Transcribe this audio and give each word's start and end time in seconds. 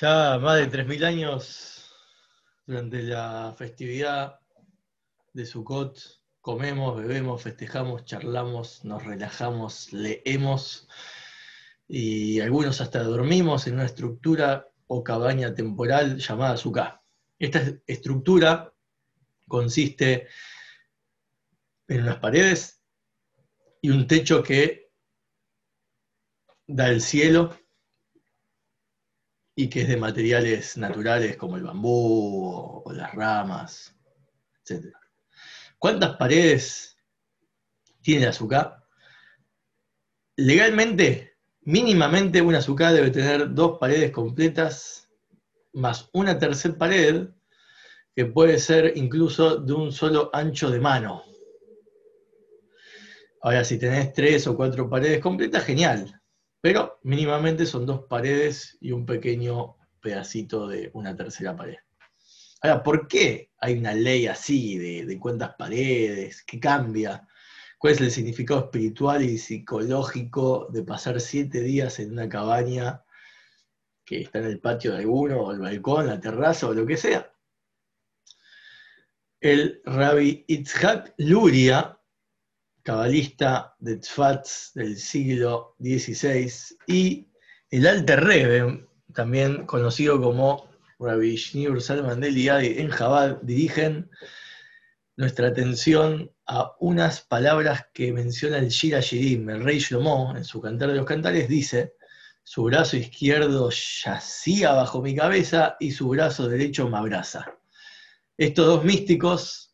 Ya 0.00 0.38
más 0.40 0.58
de 0.58 0.68
3.000 0.68 1.04
años, 1.04 1.94
durante 2.66 3.00
la 3.00 3.54
festividad 3.56 4.40
de 5.32 5.46
Sukkot, 5.46 6.00
comemos, 6.40 6.96
bebemos, 6.96 7.40
festejamos, 7.40 8.04
charlamos, 8.04 8.84
nos 8.84 9.04
relajamos, 9.04 9.92
leemos 9.92 10.88
y 11.86 12.40
algunos 12.40 12.80
hasta 12.80 13.04
dormimos 13.04 13.68
en 13.68 13.74
una 13.74 13.84
estructura 13.84 14.68
o 14.88 15.04
cabaña 15.04 15.54
temporal 15.54 16.18
llamada 16.18 16.56
Sukkah. 16.56 17.00
Esta 17.38 17.62
estructura 17.86 18.74
consiste 19.46 20.26
en 21.86 22.00
unas 22.00 22.16
paredes 22.16 22.82
y 23.80 23.90
un 23.90 24.08
techo 24.08 24.42
que 24.42 24.90
da 26.66 26.88
el 26.88 27.00
cielo 27.00 27.56
y 29.56 29.68
que 29.68 29.82
es 29.82 29.88
de 29.88 29.96
materiales 29.96 30.76
naturales 30.76 31.36
como 31.36 31.56
el 31.56 31.62
bambú 31.62 32.82
o, 32.84 32.92
las 32.92 33.14
ramas, 33.14 33.94
etc. 34.64 34.94
¿Cuántas 35.78 36.16
paredes 36.16 36.96
tiene 38.02 38.24
el 38.24 38.30
azúcar? 38.30 38.84
Legalmente, 40.36 41.36
mínimamente 41.62 42.42
una 42.42 42.58
azúcar 42.58 42.92
debe 42.92 43.10
tener 43.10 43.54
dos 43.54 43.78
paredes 43.78 44.10
completas 44.10 45.08
más 45.72 46.08
una 46.12 46.38
tercera 46.38 46.78
pared 46.78 47.28
que 48.14 48.26
puede 48.26 48.58
ser 48.58 48.92
incluso 48.96 49.56
de 49.56 49.72
un 49.72 49.92
solo 49.92 50.30
ancho 50.32 50.70
de 50.70 50.80
mano. 50.80 51.22
Ahora, 53.42 53.64
si 53.64 53.78
tenés 53.78 54.12
tres 54.12 54.46
o 54.46 54.56
cuatro 54.56 54.88
paredes 54.88 55.20
completas, 55.20 55.64
genial. 55.64 56.22
Pero 56.64 56.98
mínimamente 57.02 57.66
son 57.66 57.84
dos 57.84 58.06
paredes 58.08 58.78
y 58.80 58.90
un 58.90 59.04
pequeño 59.04 59.76
pedacito 60.00 60.66
de 60.66 60.90
una 60.94 61.14
tercera 61.14 61.54
pared. 61.54 61.76
Ahora, 62.62 62.82
¿por 62.82 63.06
qué 63.06 63.50
hay 63.58 63.76
una 63.76 63.92
ley 63.92 64.26
así 64.26 64.78
de, 64.78 65.18
cuántas 65.18 65.56
paredes? 65.56 66.42
¿Qué 66.42 66.58
cambia? 66.58 67.28
¿Cuál 67.76 67.92
es 67.92 68.00
el 68.00 68.10
significado 68.10 68.60
espiritual 68.60 69.22
y 69.22 69.36
psicológico 69.36 70.68
de 70.72 70.82
pasar 70.82 71.20
siete 71.20 71.60
días 71.60 71.98
en 71.98 72.12
una 72.12 72.30
cabaña 72.30 73.04
que 74.06 74.22
está 74.22 74.38
en 74.38 74.46
el 74.46 74.58
patio 74.58 74.92
de 74.92 75.00
alguno, 75.00 75.42
o 75.42 75.52
el 75.52 75.58
balcón, 75.58 76.06
la 76.06 76.18
terraza, 76.18 76.68
o 76.68 76.72
lo 76.72 76.86
que 76.86 76.96
sea? 76.96 77.30
El 79.38 79.82
rabbi 79.84 80.46
Itzhak 80.48 81.12
Luria 81.18 82.00
cabalista 82.84 83.74
de 83.80 83.96
Tzfat 83.96 84.46
del 84.74 84.96
siglo 84.98 85.74
XVI, 85.80 86.52
y 86.86 87.26
el 87.70 87.86
Alter 87.86 88.22
Rebbe, 88.22 88.86
también 89.12 89.66
conocido 89.66 90.20
como 90.20 90.68
Rabbi 90.98 91.36
Shneur 91.36 91.80
Salman 91.80 92.20
del 92.20 92.36
en 92.48 92.90
Jabal, 92.90 93.40
dirigen 93.42 94.10
nuestra 95.16 95.48
atención 95.48 96.30
a 96.46 96.72
unas 96.78 97.22
palabras 97.22 97.86
que 97.94 98.12
menciona 98.12 98.58
el 98.58 98.68
Shira 98.68 99.00
Shirim, 99.00 99.48
el 99.48 99.64
rey 99.64 99.78
Shlomo, 99.78 100.36
en 100.36 100.44
su 100.44 100.60
Cantar 100.60 100.90
de 100.90 100.96
los 100.96 101.06
Cantares, 101.06 101.48
dice, 101.48 101.94
su 102.42 102.64
brazo 102.64 102.98
izquierdo 102.98 103.70
yacía 103.70 104.72
bajo 104.72 105.00
mi 105.00 105.16
cabeza 105.16 105.76
y 105.80 105.92
su 105.92 106.08
brazo 106.10 106.48
derecho 106.48 106.88
me 106.90 106.98
abraza. 106.98 107.56
Estos 108.36 108.66
dos 108.66 108.84
místicos 108.84 109.73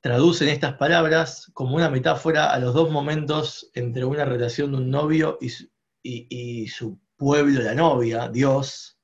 traducen 0.00 0.48
estas 0.48 0.74
palabras 0.74 1.50
como 1.54 1.76
una 1.76 1.90
metáfora 1.90 2.52
a 2.52 2.58
los 2.58 2.74
dos 2.74 2.90
momentos 2.90 3.70
entre 3.74 4.04
una 4.04 4.24
relación 4.24 4.72
de 4.72 4.78
un 4.78 4.90
novio 4.90 5.38
y 5.40 6.68
su, 6.68 7.00
pueblo, 7.16 7.60
la 7.62 7.74
novia, 7.74 8.28
Dios, 8.28 9.00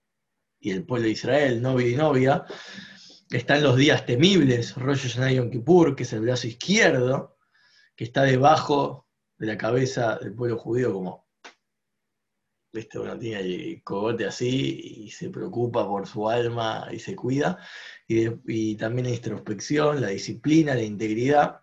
y 0.61 0.71
el 0.71 0.87
pueblo 0.87 1.07
de 1.07 1.13
Israel, 1.13 1.61
novio 1.61 1.89
y 1.89 1.97
novia. 1.97 2.45
Están 3.31 3.63
los 3.63 3.77
días 3.77 4.07
temibles, 4.07 4.75
Rosh 4.77 5.03
Hashanah 5.03 5.33
Yom 5.33 5.51
Kippur, 5.51 5.97
que 5.97 6.05
es 6.05 6.13
el 6.13 6.21
brazo 6.21 6.47
izquierdo, 6.47 7.37
que 7.97 8.05
está 8.05 8.23
debajo 8.23 9.09
de 9.37 9.47
la 9.49 9.59
cabeza 9.59 10.17
del 10.19 10.35
pueblo 10.35 10.57
judío 10.59 10.93
como 10.93 11.24
¿viste? 12.75 12.99
uno 12.99 13.17
tiene 13.17 13.41
el 13.41 13.83
cogote 13.85 14.27
así 14.27 15.05
y 15.05 15.11
se 15.11 15.31
preocupa 15.31 15.87
por 15.87 16.07
su 16.09 16.29
alma 16.29 16.89
y 16.91 16.99
se 16.99 17.15
cuida 17.15 17.59
y, 18.09 18.77
también 18.77 19.07
la 19.07 19.15
introspección, 19.15 20.01
la 20.01 20.09
disciplina, 20.09 20.75
la 20.75 20.83
integridad. 20.83 21.61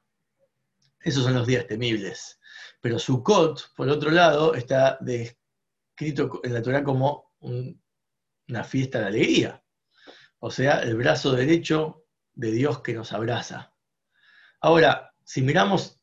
Esos 1.01 1.23
son 1.23 1.33
los 1.33 1.45
días 1.45 1.67
temibles. 1.67 2.39
Pero 2.79 2.97
Sukkot, 2.97 3.73
por 3.75 3.89
otro 3.89 4.09
lado, 4.09 4.55
está 4.55 4.97
descrito 5.01 6.39
en 6.43 6.53
la 6.53 6.61
Torah 6.61 6.83
como 6.83 7.33
una 7.41 8.63
fiesta 8.63 8.99
de 8.99 9.05
alegría. 9.05 9.63
O 10.39 10.49
sea, 10.49 10.81
el 10.81 10.95
brazo 10.95 11.33
derecho 11.33 12.05
de 12.33 12.51
Dios 12.51 12.81
que 12.81 12.93
nos 12.93 13.11
abraza. 13.11 13.75
Ahora, 14.61 15.13
si 15.23 15.41
miramos 15.41 15.99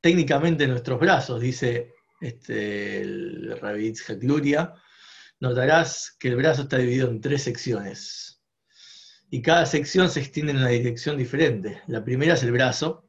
técnicamente 0.00 0.66
nuestros 0.68 1.00
brazos, 1.00 1.40
dice 1.40 1.94
este, 2.22 3.02
el 3.02 3.58
Luria, 4.22 4.74
notarás 5.40 6.16
que 6.18 6.28
el 6.28 6.36
brazo 6.36 6.62
está 6.62 6.78
dividido 6.78 7.08
en 7.08 7.20
tres 7.20 7.42
secciones 7.42 8.32
y 9.34 9.40
cada 9.40 9.64
sección 9.64 10.10
se 10.10 10.20
extiende 10.20 10.52
en 10.52 10.58
una 10.58 10.68
dirección 10.68 11.16
diferente. 11.16 11.80
La 11.86 12.04
primera 12.04 12.34
es 12.34 12.42
el 12.42 12.52
brazo, 12.52 13.08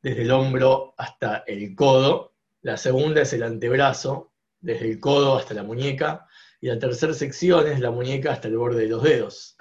desde 0.00 0.22
el 0.22 0.30
hombro 0.30 0.94
hasta 0.96 1.38
el 1.48 1.74
codo. 1.74 2.34
La 2.62 2.76
segunda 2.76 3.22
es 3.22 3.32
el 3.32 3.42
antebrazo, 3.42 4.32
desde 4.60 4.88
el 4.88 5.00
codo 5.00 5.36
hasta 5.36 5.54
la 5.54 5.64
muñeca. 5.64 6.28
Y 6.60 6.68
la 6.68 6.78
tercera 6.78 7.12
sección 7.12 7.66
es 7.66 7.80
la 7.80 7.90
muñeca 7.90 8.30
hasta 8.30 8.46
el 8.46 8.56
borde 8.56 8.82
de 8.82 8.88
los 8.88 9.02
dedos. 9.02 9.56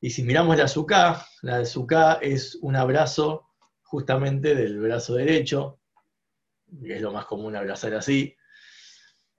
Y 0.00 0.10
si 0.10 0.24
miramos 0.24 0.56
la 0.56 0.64
azúcar, 0.64 1.22
la 1.42 1.58
azúcar 1.58 2.18
es 2.20 2.58
un 2.60 2.74
abrazo 2.74 3.46
justamente 3.84 4.56
del 4.56 4.80
brazo 4.80 5.14
derecho, 5.14 5.78
es 6.84 7.00
lo 7.00 7.12
más 7.12 7.26
común 7.26 7.56
abrazar 7.56 7.94
así. 7.94 8.36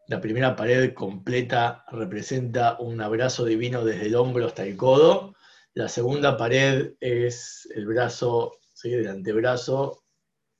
La 0.08 0.22
primera 0.22 0.56
pared 0.56 0.94
completa 0.94 1.84
representa 1.92 2.78
un 2.80 3.02
abrazo 3.02 3.46
divino 3.46 3.84
desde 3.84 4.06
el 4.06 4.16
hombro 4.16 4.46
hasta 4.46 4.64
el 4.64 4.78
codo, 4.78 5.36
la 5.78 5.88
segunda 5.88 6.36
pared 6.38 6.96
es 7.00 7.70
el 7.76 7.86
brazo, 7.86 8.58
¿sí? 8.74 8.90
del 8.90 9.10
antebrazo 9.10 10.06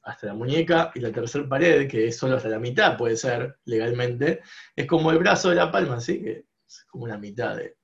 hasta 0.04 0.28
la 0.28 0.36
muñeca, 0.36 0.92
y 0.94 1.00
la 1.00 1.12
tercera 1.12 1.50
pared, 1.50 1.90
que 1.90 2.06
es 2.06 2.18
solo 2.18 2.36
hasta 2.36 2.50
la 2.50 2.60
mitad, 2.60 2.96
puede 2.96 3.18
ser 3.18 3.58
legalmente, 3.66 4.44
es 4.76 4.86
como 4.86 5.10
el 5.10 5.18
brazo 5.18 5.50
de 5.50 5.56
la 5.56 5.72
palma, 5.72 6.00
¿sí? 6.00 6.22
que 6.22 6.46
es 6.68 6.86
como 6.92 7.06
una 7.06 7.18
mitad 7.18 7.58
de, 7.58 7.78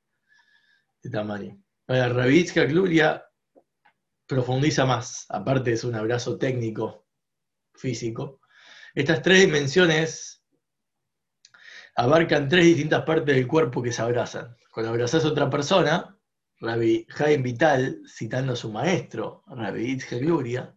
tamaño. 1.12 1.60
La 1.88 2.08
Ravitska 2.08 2.66
Gluria 2.66 3.26
profundiza 4.28 4.86
más, 4.86 5.26
aparte 5.30 5.74
es 5.74 5.84
un 5.84 5.96
abrazo 5.96 6.38
técnico, 6.38 7.08
físico. 7.74 8.42
Estas 8.96 9.24
tres 9.24 9.42
dimensiones 9.42 10.44
abarcan 11.96 12.48
tres 12.48 12.66
distintas 12.66 13.04
partes 13.04 13.36
del 13.36 13.48
cuerpo 13.48 13.81
que 13.81 13.92
se 13.92 14.02
abrazan. 14.02 14.56
Cuando 14.72 14.92
abrazas 14.92 15.26
a 15.26 15.30
otra 15.30 15.50
persona, 15.50 16.16
Rabbi 16.59 17.08
Jaime 17.09 17.44
Vital, 17.44 18.02
citando 18.08 18.53
a 18.53 18.56
su 18.56 18.72
maestro, 18.72 19.44
Rabbi 19.48 19.94
Itzhak 19.94 20.22
Gloria, 20.22 20.76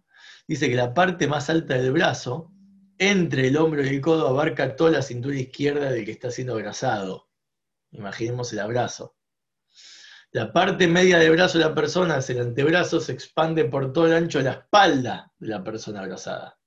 dice 0.48 0.68
que 0.68 0.76
la 0.76 0.94
parte 0.94 1.26
más 1.26 1.50
alta 1.50 1.74
del 1.74 1.92
brazo, 1.92 2.52
entre 2.98 3.48
el 3.48 3.56
hombro 3.58 3.84
y 3.84 3.88
el 3.88 4.00
codo, 4.00 4.28
abarca 4.28 4.76
toda 4.76 4.92
la 4.92 5.02
cintura 5.02 5.36
izquierda 5.36 5.90
del 5.90 6.06
que 6.06 6.12
está 6.12 6.30
siendo 6.30 6.54
abrazado. 6.54 7.28
Imaginemos 7.90 8.50
el 8.54 8.60
abrazo. 8.60 9.16
La 10.30 10.54
parte 10.54 10.88
media 10.88 11.18
del 11.18 11.32
brazo 11.32 11.58
de 11.58 11.64
la 11.64 11.74
persona, 11.74 12.18
el 12.26 12.40
antebrazo, 12.40 12.98
se 12.98 13.12
expande 13.12 13.66
por 13.66 13.92
todo 13.92 14.06
el 14.06 14.14
ancho 14.14 14.38
de 14.38 14.44
la 14.44 14.52
espalda 14.52 15.32
de 15.38 15.48
la 15.48 15.62
persona 15.62 16.00
abrazada. 16.00 16.58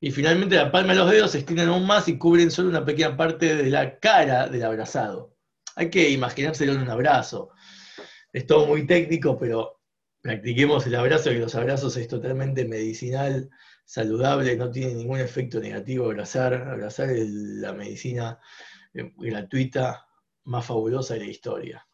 Y 0.00 0.10
finalmente 0.12 0.56
la 0.56 0.72
palma 0.72 0.94
de 0.94 0.98
los 0.98 1.10
dedos 1.10 1.30
se 1.32 1.38
extienden 1.38 1.68
aún 1.68 1.86
más 1.86 2.08
y 2.08 2.16
cubren 2.16 2.50
solo 2.50 2.70
una 2.70 2.84
pequeña 2.84 3.16
parte 3.16 3.54
de 3.54 3.68
la 3.68 3.98
cara 3.98 4.48
del 4.48 4.64
abrazado. 4.64 5.36
Hay 5.76 5.90
que 5.90 6.08
imaginárselo 6.08 6.72
en 6.72 6.80
un 6.80 6.88
abrazo. 6.88 7.50
Es 8.32 8.46
todo 8.46 8.66
muy 8.66 8.86
técnico, 8.86 9.38
pero 9.38 9.80
practiquemos 10.22 10.86
el 10.86 10.94
abrazo, 10.94 11.30
que 11.30 11.38
los 11.38 11.54
abrazos 11.54 11.98
es 11.98 12.08
totalmente 12.08 12.64
medicinal, 12.64 13.50
saludable, 13.84 14.56
no 14.56 14.70
tiene 14.70 14.94
ningún 14.94 15.20
efecto 15.20 15.60
negativo 15.60 16.06
abrazar. 16.06 16.54
Abrazar 16.54 17.10
es 17.10 17.28
la 17.28 17.74
medicina 17.74 18.38
eh, 18.94 19.12
gratuita 19.18 20.06
más 20.44 20.64
fabulosa 20.64 21.14
de 21.14 21.20
la 21.20 21.26
historia. 21.26 21.86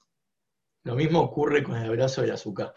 Lo 0.85 0.94
mismo 0.94 1.20
ocurre 1.20 1.64
con 1.64 1.76
el 1.76 1.88
abrazo 1.88 2.23
del 2.23 2.31
azúcar. 2.31 2.76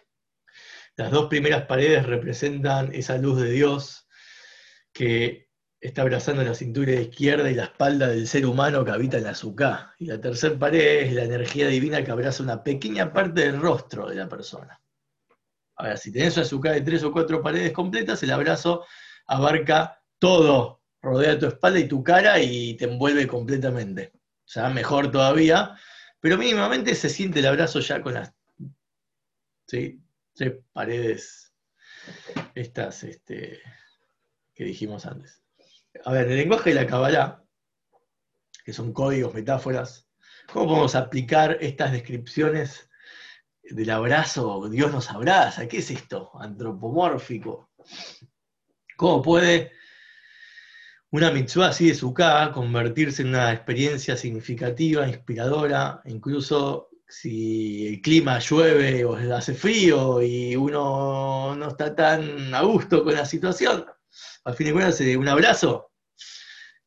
Las 0.95 1.11
dos 1.11 1.27
primeras 1.29 1.67
paredes 1.67 2.05
representan 2.07 2.93
esa 2.95 3.17
luz 3.17 3.39
de 3.39 3.51
Dios 3.51 4.08
que 4.93 5.49
está 5.79 6.01
abrazando 6.01 6.43
la 6.43 6.53
cintura 6.53 6.91
izquierda 6.93 7.49
y 7.49 7.55
la 7.55 7.65
espalda 7.65 8.07
del 8.07 8.27
ser 8.27 8.45
humano 8.45 8.83
que 8.83 8.91
habita 8.91 9.17
en 9.17 9.23
la 9.23 9.31
azúcar. 9.31 9.91
Y 9.97 10.05
la 10.05 10.19
tercera 10.19 10.57
pared 10.57 11.07
es 11.07 11.13
la 11.13 11.23
energía 11.23 11.67
divina 11.67 12.03
que 12.03 12.11
abraza 12.11 12.43
una 12.43 12.63
pequeña 12.63 13.13
parte 13.13 13.41
del 13.41 13.59
rostro 13.59 14.07
de 14.07 14.15
la 14.15 14.27
persona. 14.27 14.81
Ahora, 15.75 15.95
si 15.95 16.11
tenés 16.11 16.35
una 16.35 16.45
azúcar 16.45 16.73
de 16.73 16.81
tres 16.81 17.03
o 17.03 17.11
cuatro 17.11 17.41
paredes 17.41 17.71
completas, 17.71 18.21
el 18.23 18.31
abrazo 18.31 18.85
abarca 19.27 20.03
todo, 20.17 20.81
rodea 21.01 21.39
tu 21.39 21.45
espalda 21.45 21.79
y 21.79 21.87
tu 21.87 22.03
cara 22.03 22.41
y 22.41 22.73
te 22.75 22.85
envuelve 22.85 23.25
completamente. 23.27 24.11
sea, 24.43 24.69
mejor 24.69 25.09
todavía, 25.11 25.77
pero 26.19 26.37
mínimamente 26.37 26.95
se 26.95 27.09
siente 27.09 27.39
el 27.39 27.45
abrazo 27.45 27.79
ya 27.79 28.01
con 28.01 28.15
las 28.15 28.33
tres 29.65 30.53
paredes 30.73 31.53
estas 32.55 33.03
este, 33.03 33.61
que 34.59 34.65
dijimos 34.65 35.05
antes. 35.05 35.41
A 36.03 36.11
ver, 36.11 36.29
el 36.29 36.35
lenguaje 36.35 36.71
de 36.71 36.75
la 36.75 36.85
Kabbalah, 36.85 37.41
que 38.65 38.73
son 38.73 38.91
códigos, 38.91 39.33
metáforas, 39.33 40.09
¿cómo 40.51 40.67
podemos 40.67 40.95
aplicar 40.95 41.57
estas 41.61 41.93
descripciones 41.93 42.89
del 43.63 43.89
abrazo? 43.89 44.67
Dios 44.67 44.91
nos 44.91 45.09
abraza, 45.11 45.65
¿qué 45.69 45.77
es 45.77 45.89
esto? 45.91 46.31
Antropomórfico. 46.37 47.71
¿Cómo 48.97 49.21
puede 49.21 49.71
una 51.11 51.31
mitzvah 51.31 51.69
así 51.69 51.87
de 51.87 51.95
Sukkah 51.95 52.51
convertirse 52.51 53.21
en 53.21 53.29
una 53.29 53.53
experiencia 53.53 54.17
significativa, 54.17 55.07
inspiradora, 55.07 56.01
incluso 56.03 56.89
si 57.07 57.87
el 57.87 58.01
clima 58.01 58.39
llueve 58.39 59.05
o 59.05 59.15
hace 59.33 59.53
frío 59.53 60.21
y 60.21 60.57
uno 60.57 61.55
no 61.55 61.69
está 61.69 61.95
tan 61.95 62.53
a 62.53 62.61
gusto 62.63 63.05
con 63.05 63.13
la 63.13 63.25
situación? 63.25 63.85
Al 64.43 64.55
fin 64.55 64.67
de 64.67 64.73
cuentas, 64.73 64.99
un 64.99 65.27
abrazo. 65.27 65.91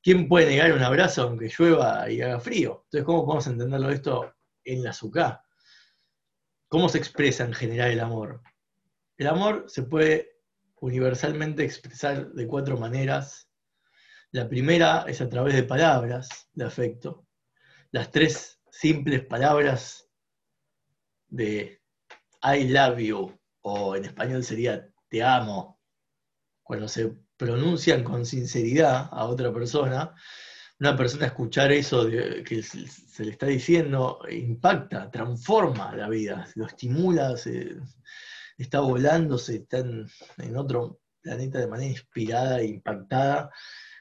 ¿Quién 0.03 0.29
puede 0.29 0.47
negar 0.47 0.73
un 0.73 0.83
abrazo 0.83 1.23
aunque 1.23 1.49
llueva 1.57 2.11
y 2.11 2.21
haga 2.21 2.41
frío? 2.41 2.83
Entonces, 2.85 3.05
¿cómo 3.05 3.25
podemos 3.25 3.47
entenderlo 3.47 3.91
esto 3.91 4.35
en 4.65 4.83
la 4.83 4.93
Sukkah? 4.93 5.45
¿Cómo 6.69 6.89
se 6.89 6.99
expresa 6.99 7.45
en 7.45 7.55
general 7.55 7.91
el 7.91 8.01
amor? 8.01 8.43
El 9.17 9.29
amor 9.29 9.67
se 9.69 9.85
puede 9.85 10.41
universalmente 10.81 11.63
expresar 11.65 12.33
de 12.33 12.47
cuatro 12.47 12.77
maneras 12.77 13.49
la 14.35 14.49
primera 14.49 15.05
es 15.07 15.21
a 15.21 15.29
través 15.29 15.55
de 15.55 15.63
palabras 15.63 16.49
de 16.55 16.65
afecto. 16.65 17.27
Las 17.91 18.11
tres 18.11 18.59
simples 18.71 19.27
palabras 19.27 20.09
de 21.29 21.83
I 22.43 22.65
love 22.69 22.99
you, 22.99 23.39
o 23.61 23.95
en 23.95 24.07
español 24.07 24.43
sería 24.43 24.89
te 25.11 25.23
amo, 25.23 25.82
cuando 26.63 26.89
se 26.89 27.13
pronuncian 27.37 28.05
con 28.05 28.25
sinceridad 28.25 29.09
a 29.11 29.27
otra 29.27 29.53
persona, 29.53 30.15
una 30.81 30.97
persona 30.97 31.27
escuchar 31.27 31.71
eso 31.73 32.09
que 32.09 32.63
se 32.63 33.25
le 33.25 33.31
está 33.31 33.47
diciendo 33.47 34.21
impacta, 34.31 35.11
transforma 35.11 35.95
la 35.95 36.09
vida, 36.09 36.49
lo 36.57 36.67
estimula, 36.67 37.35
está 38.59 38.81
volándose, 38.81 39.57
está 39.57 39.79
en 39.79 40.57
otro 40.57 41.01
planeta 41.23 41.59
de 41.59 41.69
manera 41.69 41.91
inspirada 41.91 42.61
e 42.61 42.67
impactada 42.67 43.51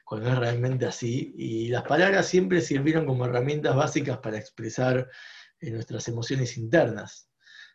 cuando 0.04 0.28
es 0.28 0.38
realmente 0.38 0.84
así. 0.84 1.32
Y 1.36 1.68
las 1.68 1.84
palabras 1.84 2.26
siempre 2.26 2.60
sirvieron 2.60 3.06
como 3.06 3.24
herramientas 3.24 3.74
básicas 3.74 4.18
para 4.18 4.38
expresar 4.38 5.08
eh, 5.60 5.70
nuestras 5.70 6.06
emociones 6.08 6.58
internas. 6.58 7.28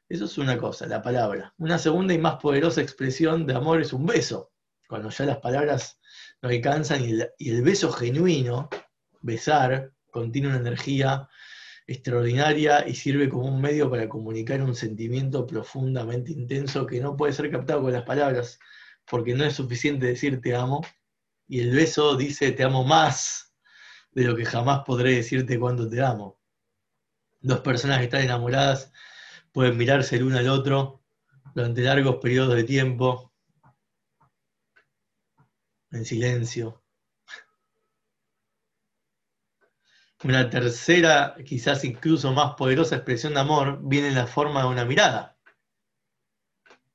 Eso 0.10 0.26
es 0.26 0.38
una 0.38 0.58
cosa, 0.58 0.86
la 0.86 1.02
palabra. 1.02 1.54
Una 1.58 1.78
segunda 1.78 2.14
y 2.14 2.18
más 2.18 2.36
poderosa 2.36 2.82
expresión 2.82 3.46
de 3.46 3.56
amor 3.56 3.82
es 3.82 3.92
un 3.92 4.06
beso, 4.06 4.52
cuando 4.88 5.10
ya 5.10 5.26
las 5.26 5.38
palabras 5.38 6.00
no 6.42 6.50
alcanzan 6.50 7.04
y 7.38 7.50
el, 7.50 7.62
beso 7.62 7.92
genuino, 7.92 8.70
besar, 9.22 9.92
contiene 10.12 10.48
una 10.48 10.58
energía 10.58 11.28
extraordinaria 11.86 12.88
y 12.88 12.96
sirve 12.96 13.30
como 13.30 13.46
un 13.46 13.62
medio 13.62 13.90
para 13.90 14.10
comunicar 14.10 14.62
un 14.62 14.76
sentimiento 14.76 15.46
profundamente 15.46 16.32
intenso 16.32 16.86
que 16.86 17.00
no 17.00 17.16
puede 17.16 17.34
ser 17.34 17.52
captado 17.52 17.82
con 17.82 17.94
las 17.94 18.04
palabras, 18.04 18.60
porque 19.10 19.34
no 19.36 19.46
es 19.46 19.56
suficiente 19.56 20.06
decir 20.06 20.42
te 20.42 20.56
amo, 20.56 20.82
y 21.48 21.62
el 21.62 21.76
beso 21.76 22.16
dice 22.18 22.52
te 22.52 22.64
amo 22.64 22.84
más 22.84 23.54
de 24.12 24.24
lo 24.24 24.36
que 24.36 24.46
jamás 24.46 24.82
podré 24.86 25.16
decirte 25.16 25.60
cuando 25.60 25.88
te 25.88 26.02
amo. 26.02 26.40
Dos 27.40 27.60
personas 27.62 28.00
que 28.00 28.06
están 28.06 28.22
enamoradas 28.22 28.92
pueden 29.52 29.78
mirarse 29.78 30.18
el 30.18 30.24
uno 30.24 30.38
al 30.38 30.50
otro 30.50 31.04
durante 31.54 31.82
largos 31.82 32.18
periodos 32.18 32.56
de 32.56 32.64
tiempo, 32.64 33.27
en 35.92 36.06
silencio. 36.06 36.84
Una 40.24 40.50
tercera, 40.50 41.36
quizás 41.46 41.84
incluso 41.84 42.34
más 42.34 42.56
poderosa 42.56 42.96
expresión 42.96 43.36
de 43.36 43.40
amor 43.42 43.80
viene 43.84 44.08
en 44.08 44.16
la 44.16 44.26
forma 44.26 44.64
de 44.64 44.70
una 44.70 44.86
mirada. 44.86 45.38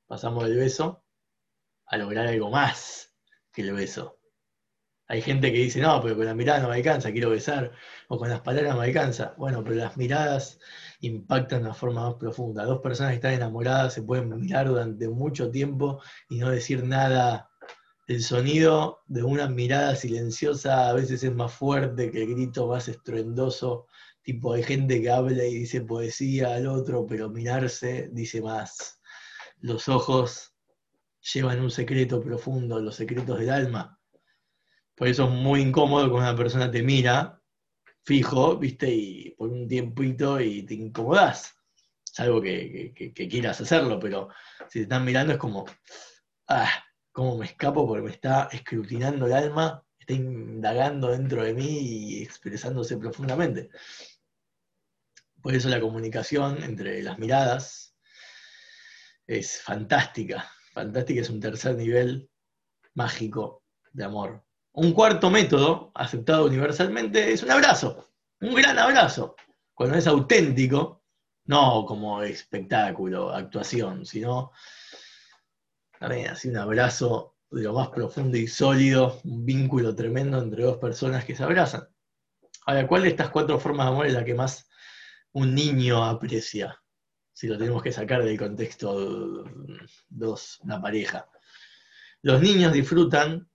Pasamos 0.07 0.43
del 0.43 0.57
beso 0.57 1.03
a 1.85 1.97
lograr 1.97 2.27
algo 2.27 2.49
más 2.49 3.15
que 3.53 3.61
el 3.61 3.73
beso. 3.73 4.19
Hay 5.07 5.21
gente 5.21 5.51
que 5.51 5.59
dice, 5.59 5.79
no, 5.81 6.01
pero 6.01 6.15
con 6.15 6.25
la 6.25 6.33
mirada 6.33 6.59
no 6.59 6.69
me 6.69 6.75
alcanza, 6.75 7.11
quiero 7.11 7.29
besar, 7.29 7.71
o 8.07 8.17
con 8.17 8.29
las 8.29 8.41
palabras 8.41 8.75
me 8.77 8.85
alcanza. 8.85 9.35
Bueno, 9.37 9.63
pero 9.63 9.75
las 9.75 9.95
miradas 9.97 10.59
impactan 11.01 11.59
de 11.59 11.65
una 11.65 11.73
forma 11.73 12.03
más 12.09 12.15
profunda. 12.15 12.65
Dos 12.65 12.81
personas 12.81 13.11
que 13.11 13.15
están 13.15 13.33
enamoradas 13.33 13.93
se 13.93 14.01
pueden 14.01 14.29
mirar 14.39 14.67
durante 14.67 15.07
mucho 15.09 15.51
tiempo 15.51 16.01
y 16.29 16.39
no 16.39 16.49
decir 16.49 16.83
nada. 16.83 17.51
El 18.07 18.21
sonido 18.21 19.01
de 19.07 19.23
una 19.23 19.47
mirada 19.47 19.95
silenciosa 19.95 20.89
a 20.89 20.93
veces 20.93 21.23
es 21.23 21.33
más 21.33 21.53
fuerte 21.53 22.11
que 22.11 22.23
el 22.23 22.33
grito 22.35 22.67
más 22.67 22.87
estruendoso. 22.87 23.87
Tipo, 24.21 24.53
hay 24.53 24.63
gente 24.63 25.01
que 25.01 25.09
habla 25.09 25.43
y 25.45 25.55
dice 25.55 25.81
poesía 25.81 26.55
al 26.55 26.67
otro, 26.67 27.05
pero 27.05 27.29
mirarse 27.29 28.09
dice 28.11 28.41
más. 28.41 29.01
Los 29.59 29.87
ojos 29.89 30.53
llevan 31.33 31.61
un 31.61 31.71
secreto 31.71 32.21
profundo, 32.21 32.79
los 32.79 32.95
secretos 32.95 33.39
del 33.39 33.49
alma 33.49 33.99
por 34.95 35.07
eso 35.07 35.25
es 35.25 35.31
muy 35.31 35.61
incómodo 35.61 36.09
cuando 36.09 36.29
una 36.29 36.37
persona 36.37 36.69
te 36.69 36.83
mira 36.83 37.39
fijo, 38.05 38.57
viste, 38.57 38.89
y 38.89 39.31
por 39.31 39.49
un 39.49 39.67
tiempito 39.67 40.39
y 40.39 40.63
te 40.63 40.73
incomodás. 40.73 41.55
Es 42.11 42.19
algo 42.19 42.41
que, 42.41 42.93
quieras 43.29 43.61
hacerlo, 43.61 43.99
pero 43.99 44.29
si 44.69 44.79
te 44.79 44.83
están 44.83 45.05
mirando 45.05 45.33
es 45.33 45.39
como, 45.39 45.65
ah, 46.47 46.69
cómo 47.13 47.37
me 47.37 47.45
escapo 47.45 47.87
porque 47.87 48.03
me 48.03 48.11
está 48.11 48.49
escrutinando 48.51 49.27
el 49.27 49.33
alma, 49.33 49.85
está 49.97 50.13
indagando 50.13 51.11
dentro 51.11 51.43
de 51.43 51.53
mí 51.53 51.79
y 51.79 52.23
expresándose 52.23 52.97
profundamente. 52.97 53.69
Por 55.41 55.55
eso 55.55 55.69
la 55.69 55.79
comunicación 55.79 56.61
entre 56.63 57.01
las 57.03 57.19
miradas 57.19 57.95
es 59.27 59.61
fantástica. 59.61 60.51
Fantástica 60.73 61.21
es 61.21 61.29
un 61.29 61.39
tercer 61.39 61.75
nivel 61.75 62.29
mágico 62.95 63.63
de 63.93 64.03
amor. 64.03 64.43
Un 64.73 64.91
cuarto 64.91 65.29
método, 65.29 65.91
aceptado 65.93 66.45
universalmente, 66.45 67.31
es 67.31 67.43
un 67.43 67.51
abrazo, 67.51 68.09
un 68.41 68.55
gran 68.55 68.79
abrazo, 68.79 69.35
cuando 69.75 69.95
es 69.97 70.07
auténtico, 70.07 71.03
no 71.45 71.85
como 71.85 72.23
espectáculo, 72.23 73.31
actuación, 73.31 74.03
sino 74.03 74.51
también 76.03 76.31
así 76.31 76.49
un 76.49 76.57
abrazo 76.57 77.37
de 77.49 77.63
lo 77.63 77.71
más 77.71 77.87
profundo 77.87 78.35
y 78.35 78.45
sólido, 78.45 79.21
un 79.23 79.45
vínculo 79.45 79.95
tremendo 79.95 80.37
entre 80.37 80.63
dos 80.63 80.77
personas 80.77 81.23
que 81.23 81.33
se 81.33 81.43
abrazan. 81.43 81.87
Ahora, 82.65 82.85
¿cuál 82.85 83.03
de 83.03 83.07
estas 83.07 83.29
cuatro 83.29 83.57
formas 83.57 83.85
de 83.85 83.91
amor 83.93 84.07
es 84.07 84.13
la 84.13 84.25
que 84.25 84.33
más 84.33 84.69
un 85.31 85.55
niño 85.55 86.03
aprecia? 86.03 86.77
Si 87.31 87.47
lo 87.47 87.57
tenemos 87.57 87.81
que 87.81 87.93
sacar 87.93 88.21
del 88.21 88.37
contexto 88.37 89.45
de 90.09 90.35
una 90.59 90.81
pareja. 90.81 91.29
Los 92.21 92.41
niños 92.41 92.73
disfrutan 92.73 93.49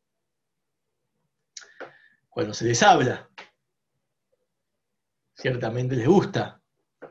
cuando 2.30 2.54
se 2.54 2.64
les 2.64 2.82
habla. 2.82 3.28
Ciertamente 5.34 5.96
les 5.96 6.08
gusta 6.08 6.62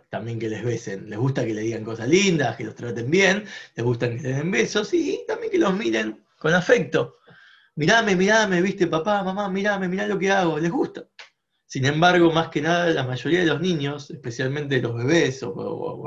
también 0.09 0.39
que 0.39 0.49
les 0.49 0.63
besen, 0.63 1.09
les 1.09 1.19
gusta 1.19 1.45
que 1.45 1.53
le 1.53 1.61
digan 1.61 1.83
cosas 1.83 2.07
lindas, 2.07 2.55
que 2.55 2.63
los 2.63 2.75
traten 2.75 3.09
bien, 3.09 3.45
les 3.75 3.85
gusta 3.85 4.07
que 4.09 4.15
les 4.15 4.23
den 4.37 4.51
besos 4.51 4.93
y 4.93 5.23
también 5.27 5.51
que 5.51 5.57
los 5.57 5.73
miren 5.75 6.25
con 6.37 6.53
afecto. 6.53 7.17
Mirame, 7.75 8.15
mirame, 8.15 8.61
viste, 8.61 8.87
papá, 8.87 9.23
mamá, 9.23 9.49
mirame, 9.49 9.87
mirá 9.87 10.07
lo 10.07 10.17
que 10.17 10.31
hago, 10.31 10.59
les 10.59 10.71
gusta. 10.71 11.07
Sin 11.65 11.85
embargo, 11.85 12.31
más 12.31 12.47
que 12.49 12.61
nada, 12.61 12.89
la 12.91 13.03
mayoría 13.03 13.41
de 13.41 13.45
los 13.47 13.59
niños, 13.59 14.09
especialmente 14.09 14.81
los 14.81 14.95
bebés 14.95 15.43
o, 15.43 15.51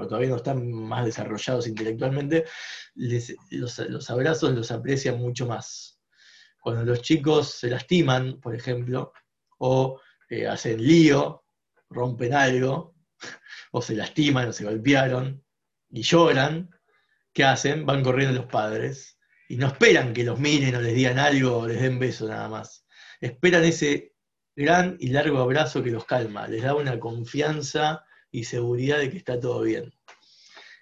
todavía 0.09 0.31
no 0.31 0.37
están 0.37 0.73
más 0.73 1.05
desarrollados 1.05 1.67
intelectualmente, 1.69 2.47
los, 2.95 3.79
los 3.79 4.11
abrazos 4.11 4.53
los 4.55 4.71
aprecian 4.71 5.19
mucho 5.19 5.47
más 5.47 6.01
cuando 6.61 6.85
los 6.85 7.03
chicos 7.03 7.51
se 7.51 7.71
lastiman, 7.71 8.41
por 8.41 8.55
ejemplo, 8.55 9.13
o 9.59 10.01
eh, 10.29 10.47
hacen 10.47 10.85
lío, 10.85 11.45
rompen 11.89 12.35
algo, 12.35 12.95
o 13.71 13.83
se 13.83 13.95
lastiman 13.95 14.49
o 14.49 14.53
se 14.53 14.65
golpearon 14.65 15.45
y 15.91 16.03
lloran, 16.03 16.71
¿qué 17.33 17.45
hacen? 17.45 17.87
Van 17.87 18.03
corriendo 18.03 18.35
los 18.35 18.51
padres 18.51 19.19
y 19.49 19.57
no 19.57 19.67
esperan 19.67 20.13
que 20.13 20.25
los 20.25 20.39
miren 20.39 20.75
o 20.75 20.81
les 20.81 20.95
digan 20.95 21.19
algo 21.19 21.59
o 21.59 21.67
les 21.67 21.81
den 21.81 21.99
beso 21.99 22.29
nada 22.29 22.49
más. 22.49 22.85
Esperan 23.21 23.65
ese 23.65 24.15
gran 24.57 24.97
y 25.01 25.09
largo 25.09 25.39
abrazo 25.39 25.83
que 25.83 25.91
los 25.91 26.05
calma, 26.05 26.49
les 26.49 26.63
da 26.63 26.75
una 26.75 26.99
confianza 26.99 28.05
y 28.31 28.45
seguridad 28.45 28.99
de 28.99 29.11
que 29.11 29.19
está 29.19 29.39
todo 29.39 29.63
bien. 29.63 29.93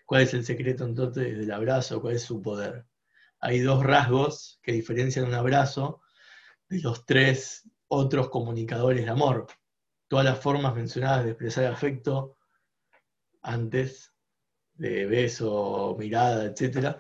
¿Cuál 0.06 0.22
es 0.22 0.34
el 0.34 0.44
secreto 0.44 0.84
entonces 0.84 1.36
del 1.36 1.52
abrazo? 1.52 2.00
¿Cuál 2.00 2.16
es 2.16 2.22
su 2.22 2.40
poder? 2.42 2.86
hay 3.40 3.60
dos 3.60 3.84
rasgos 3.84 4.58
que 4.62 4.72
diferencian 4.72 5.26
un 5.26 5.34
abrazo 5.34 6.00
de 6.68 6.80
los 6.80 7.06
tres 7.06 7.68
otros 7.88 8.30
comunicadores 8.30 9.04
de 9.04 9.10
amor. 9.10 9.46
todas 10.08 10.24
las 10.24 10.38
formas 10.38 10.74
mencionadas 10.74 11.24
de 11.24 11.30
expresar 11.32 11.66
afecto 11.66 12.37
antes, 13.48 14.12
de 14.74 15.06
beso, 15.06 15.96
mirada, 15.98 16.44
etc., 16.44 16.96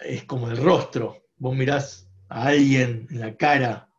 es 0.00 0.24
como 0.24 0.48
el 0.50 0.56
rostro. 0.56 1.26
Vos 1.36 1.54
mirás 1.54 2.08
a 2.28 2.48
alguien 2.48 3.06
en 3.10 3.20
la 3.20 3.36
cara 3.36 3.90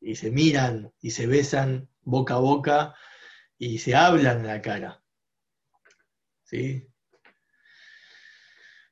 y 0.00 0.16
se 0.16 0.30
miran 0.30 0.92
y 1.00 1.10
se 1.10 1.26
besan 1.26 1.88
boca 2.02 2.34
a 2.34 2.38
boca 2.38 2.94
y 3.58 3.78
se 3.78 3.94
hablan 3.94 4.40
en 4.40 4.46
la 4.48 4.60
cara. 4.60 5.02
¿Sí? 6.44 6.88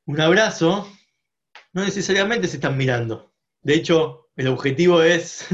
Un 0.06 0.20
abrazo 0.20 0.90
no 1.72 1.84
necesariamente 1.84 2.48
se 2.48 2.56
están 2.56 2.76
mirando. 2.76 3.34
De 3.62 3.74
hecho, 3.74 4.30
el 4.36 4.48
objetivo 4.48 5.02
es 5.02 5.46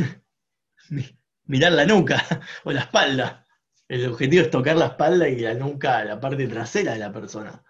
mirar 1.45 1.73
la 1.73 1.87
nuca 1.87 2.23
o 2.65 2.73
la 2.73 2.81
espalda. 2.81 3.46
El 3.89 4.07
objetivo 4.07 4.43
es 4.43 4.51
tocar 4.51 4.77
la 4.77 4.87
espalda 4.87 5.29
y 5.29 5.39
la 5.39 5.55
nuca, 5.55 6.05
la 6.05 6.19
parte 6.19 6.47
trasera 6.49 6.93
de 6.93 6.99
la 6.99 7.13
persona. 7.13 7.63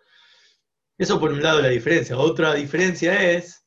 Eso 0.99 1.21
por 1.21 1.33
un 1.33 1.43
lado 1.43 1.61
la 1.61 1.69
diferencia. 1.69 2.17
Otra 2.17 2.55
diferencia 2.55 3.33
es 3.33 3.67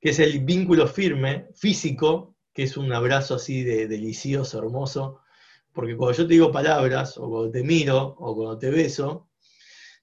que 0.00 0.10
es 0.10 0.18
el 0.20 0.44
vínculo 0.44 0.86
firme, 0.86 1.48
físico, 1.54 2.36
que 2.52 2.62
es 2.62 2.76
un 2.76 2.92
abrazo 2.92 3.34
así 3.34 3.64
de 3.64 3.88
delicioso, 3.88 4.58
hermoso, 4.58 5.20
porque 5.72 5.96
cuando 5.96 6.16
yo 6.16 6.26
te 6.26 6.34
digo 6.34 6.52
palabras, 6.52 7.18
o 7.18 7.28
cuando 7.28 7.50
te 7.50 7.62
miro, 7.62 8.16
o 8.18 8.34
cuando 8.34 8.58
te 8.58 8.70
beso, 8.70 9.28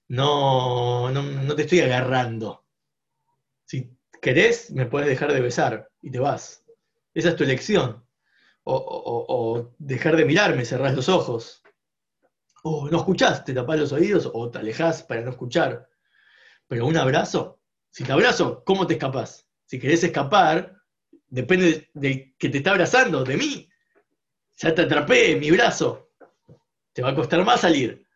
no, 0.08 1.10
no, 1.10 1.56
te 1.56 1.62
estoy 1.62 1.80
agarrando. 1.80 2.64
Si 3.64 3.90
querés, 4.20 4.70
me 4.70 4.86
puedes 4.86 5.08
dejar 5.08 5.32
de 5.32 5.40
besar 5.40 5.90
y 6.02 6.10
te 6.10 6.18
vas. 6.18 6.64
Esa 7.14 7.30
es 7.30 7.36
tu 7.36 7.44
elección. 7.44 8.03
O, 8.64 9.70
dejar 9.78 10.16
de 10.16 10.24
mirarme, 10.24 10.64
cerrás 10.64 10.94
los 10.94 11.08
ojos. 11.08 11.62
O 12.62 12.88
no 12.88 12.98
escuchás, 12.98 13.44
te 13.44 13.52
tapás 13.52 13.78
los 13.78 13.92
oídos 13.92 14.30
o 14.32 14.50
te 14.50 14.58
alejás 14.58 15.02
para 15.02 15.20
no 15.20 15.30
escuchar. 15.30 15.88
Pero 16.66 16.86
un 16.86 16.96
abrazo, 16.96 17.60
si 17.90 18.04
te 18.04 18.12
abrazo, 18.12 18.64
¿cómo 18.64 18.86
te 18.86 18.94
escapás? 18.94 19.48
Si 19.66 19.78
querés 19.78 20.02
escapar, 20.02 20.74
depende 21.28 21.90
de 21.94 22.34
que 22.38 22.48
te 22.48 22.58
está 22.58 22.70
abrazando, 22.70 23.22
de 23.22 23.36
mí. 23.36 23.68
Ya 24.56 24.74
te 24.74 24.82
atrapé 24.82 25.36
mi 25.36 25.50
brazo. 25.50 26.10
Te 26.92 27.02
va 27.02 27.10
a 27.10 27.14
costar 27.14 27.44
más 27.44 27.60
salir. 27.60 28.06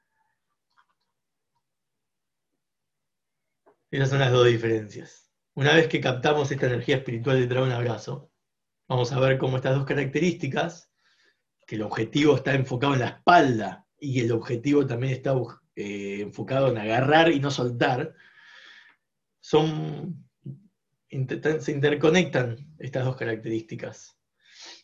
Esas 3.90 4.11
son 4.11 4.19
las 4.19 4.33
dos 4.33 4.47
diferencias. 4.47 5.31
Una 5.55 5.75
vez 5.75 5.88
que 5.88 6.00
captamos 6.00 6.50
esta 6.50 6.67
energía 6.67 6.97
espiritual 6.97 7.40
detrás 7.40 7.64
de 7.64 7.71
un 7.71 7.75
abrazo, 7.75 8.31
vamos 8.88 9.12
a 9.12 9.21
ver 9.21 9.38
cómo 9.38 9.57
estas 9.57 9.76
dos 9.76 9.85
características, 9.85 10.90
que 11.66 11.76
el 11.76 11.83
objetivo 11.83 12.35
está 12.35 12.54
enfocado 12.54 12.95
en 12.95 13.00
la 13.00 13.09
espalda 13.09 13.87
y 14.00 14.21
el 14.21 14.33
objetivo 14.33 14.87
también 14.87 15.12
está 15.12 15.35
eh, 15.76 16.21
enfocado 16.23 16.68
en 16.68 16.78
agarrar 16.78 17.30
y 17.30 17.40
no 17.40 17.50
soltar, 17.50 18.14
son, 19.40 20.26
se 21.11 21.73
interconectan 21.73 22.75
estas 22.78 23.04
dos 23.04 23.16
características. 23.16 24.16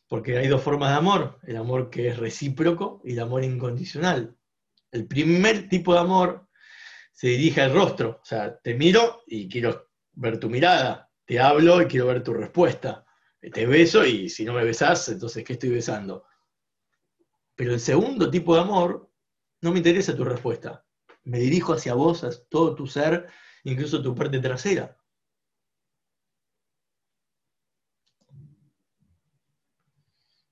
Porque 0.07 0.37
hay 0.37 0.49
dos 0.49 0.63
formas 0.63 0.91
de 0.91 0.97
amor, 0.97 1.41
el 1.45 1.57
amor 1.57 1.89
que 1.89 2.09
es 2.09 2.19
recíproco 2.19 3.01
y 3.05 3.13
el 3.13 3.21
amor 3.21 3.43
incondicional. 3.43 4.37
El 4.93 5.07
primer 5.07 5.69
tipo 5.69 5.95
de 5.95 6.01
amor 6.01 6.49
se 7.13 7.29
dirige 7.29 7.63
al 7.63 7.73
rostro, 7.73 8.21
o 8.23 8.25
sea, 8.25 8.59
te 8.59 8.75
miro 8.75 9.23
y 9.27 9.49
quiero 9.49 9.89
ver 10.13 10.39
tu 10.39 10.51
mirada, 10.51 11.11
te 11.25 11.41
hablo 11.41 11.81
y 11.81 11.87
quiero 11.87 12.07
ver 12.07 12.23
tu 12.23 12.35
respuesta, 12.35 13.04
te 13.51 13.67
beso 13.67 14.05
y 14.07 14.29
si 14.29 14.45
no 14.45 14.53
me 14.55 14.65
besás, 14.65 15.09
entonces 15.09 15.45
¿qué 15.45 15.55
estoy 15.55 15.71
besando? 15.71 16.25
Pero 17.57 17.73
el 17.73 17.81
segundo 17.81 18.31
tipo 18.31 18.55
de 18.55 18.63
amor, 18.63 19.11
no 19.61 19.73
me 19.73 19.79
interesa 19.79 20.17
tu 20.17 20.25
respuesta, 20.25 20.85
me 21.25 21.39
dirijo 21.39 21.73
hacia 21.73 21.95
vos, 21.95 22.25
a 22.25 22.31
todo 22.49 22.75
tu 22.75 22.87
ser, 22.87 23.29
incluso 23.65 24.03
tu 24.03 24.15
parte 24.15 24.39
trasera. 24.41 24.97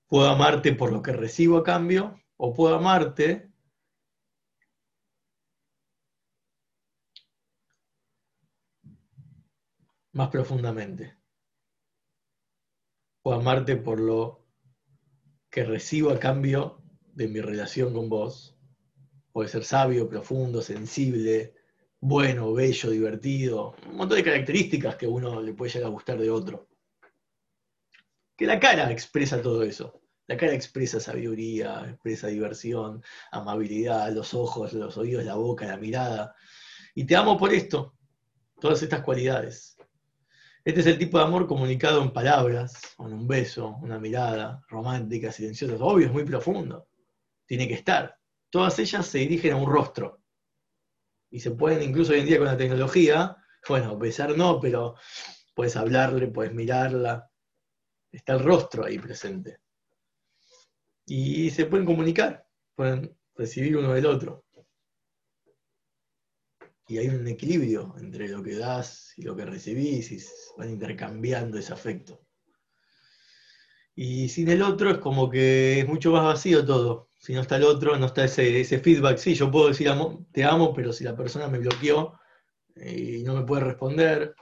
Puedo 0.07 0.29
amarte 0.29 0.73
por 0.73 0.91
lo 0.91 1.01
que 1.01 1.11
recibo 1.11 1.57
a 1.57 1.63
cambio 1.63 2.19
o 2.37 2.53
puedo 2.53 2.75
amarte 2.75 3.51
más 10.13 10.29
profundamente. 10.29 11.22
Puedo 13.23 13.39
amarte 13.39 13.77
por 13.77 14.01
lo 14.01 14.45
que 15.49 15.63
recibo 15.63 16.11
a 16.11 16.19
cambio 16.19 16.83
de 17.13 17.29
mi 17.29 17.39
relación 17.39 17.93
con 17.93 18.09
vos. 18.09 18.57
Puede 19.31 19.47
ser 19.47 19.63
sabio, 19.63 20.09
profundo, 20.09 20.61
sensible, 20.61 21.55
bueno, 22.01 22.51
bello, 22.51 22.89
divertido, 22.89 23.75
un 23.89 23.95
montón 23.95 24.17
de 24.17 24.25
características 24.25 24.97
que 24.97 25.07
uno 25.07 25.41
le 25.41 25.53
puede 25.53 25.71
llegar 25.71 25.87
a 25.87 25.93
gustar 25.93 26.19
de 26.19 26.29
otro. 26.29 26.67
Que 28.35 28.45
la 28.45 28.59
cara 28.59 28.91
expresa 28.91 29.41
todo 29.41 29.63
eso. 29.63 30.01
La 30.27 30.35
cara 30.35 30.53
expresa 30.53 30.99
sabiduría, 30.99 31.85
expresa 31.87 32.27
diversión, 32.27 33.01
amabilidad, 33.31 34.11
los 34.11 34.33
ojos, 34.33 34.73
los 34.73 34.97
oídos, 34.97 35.23
la 35.23 35.35
boca, 35.35 35.65
la 35.65 35.77
mirada. 35.77 36.35
Y 36.93 37.05
te 37.05 37.15
amo 37.15 37.37
por 37.37 37.53
esto, 37.53 37.95
todas 38.59 38.83
estas 38.83 39.01
cualidades. 39.01 39.77
Este 40.65 40.79
es 40.79 40.85
el 40.87 40.97
tipo 40.97 41.17
de 41.17 41.25
amor 41.25 41.45
comunicado 41.45 42.01
en 42.01 42.13
palabras, 42.13 42.93
con 42.95 43.11
un 43.11 43.27
beso, 43.27 43.75
una 43.81 43.99
mirada 43.99 44.63
romántica, 44.69 45.29
silenciosa. 45.29 45.75
Obvio, 45.83 46.07
es 46.07 46.13
muy 46.13 46.23
profundo. 46.23 46.87
Tiene 47.45 47.67
que 47.67 47.73
estar. 47.73 48.17
Todas 48.49 48.79
ellas 48.79 49.05
se 49.05 49.17
dirigen 49.17 49.53
a 49.53 49.55
un 49.57 49.69
rostro 49.69 50.23
y 51.29 51.39
se 51.39 51.51
pueden, 51.51 51.81
incluso 51.81 52.13
hoy 52.13 52.19
en 52.19 52.27
día 52.27 52.37
con 52.37 52.47
la 52.47 52.55
tecnología, 52.55 53.35
bueno, 53.67 53.97
besar 53.97 54.37
no, 54.37 54.61
pero 54.61 54.95
puedes 55.53 55.75
hablarle, 55.75 56.27
puedes 56.27 56.53
mirarla, 56.53 57.29
está 58.11 58.33
el 58.33 58.43
rostro 58.43 58.85
ahí 58.85 58.99
presente. 58.99 59.57
Y 61.05 61.49
se 61.49 61.65
pueden 61.65 61.85
comunicar, 61.85 62.47
pueden 62.75 63.17
recibir 63.35 63.75
uno 63.75 63.93
del 63.93 64.05
otro. 64.05 64.45
Y 66.87 66.97
hay 66.97 67.07
un 67.07 67.27
equilibrio 67.27 67.95
entre 67.97 68.27
lo 68.27 68.43
que 68.43 68.55
das 68.55 69.13
y 69.17 69.23
lo 69.23 69.35
que 69.35 69.45
recibís, 69.45 70.11
y 70.11 70.19
van 70.57 70.69
intercambiando 70.69 71.57
ese 71.57 71.73
afecto. 71.73 72.21
Y 73.95 74.29
sin 74.29 74.49
el 74.49 74.61
otro 74.61 74.91
es 74.91 74.97
como 74.97 75.29
que 75.29 75.79
es 75.79 75.87
mucho 75.87 76.11
más 76.11 76.25
vacío 76.25 76.65
todo 76.65 77.09
si 77.23 77.33
no 77.33 77.39
está 77.39 77.55
el 77.55 77.63
otro, 77.63 77.97
no 77.97 78.07
está 78.07 78.25
ese, 78.25 78.79
feedback. 78.79 79.17
Sí, 79.17 79.33
yo 79.33 79.49
puedo 79.49 79.69
decir 79.69 79.89
te 80.33 80.43
amo, 80.43 80.73
pero 80.73 80.91
si 80.91 81.05
la 81.05 81.15
persona 81.15 81.47
me 81.47 81.57
bloqueó 81.57 82.19
eh, 82.75 83.19
y 83.19 83.23
no 83.23 83.33
me 83.33 83.43
puede 83.43 83.63
responder, 83.63 84.35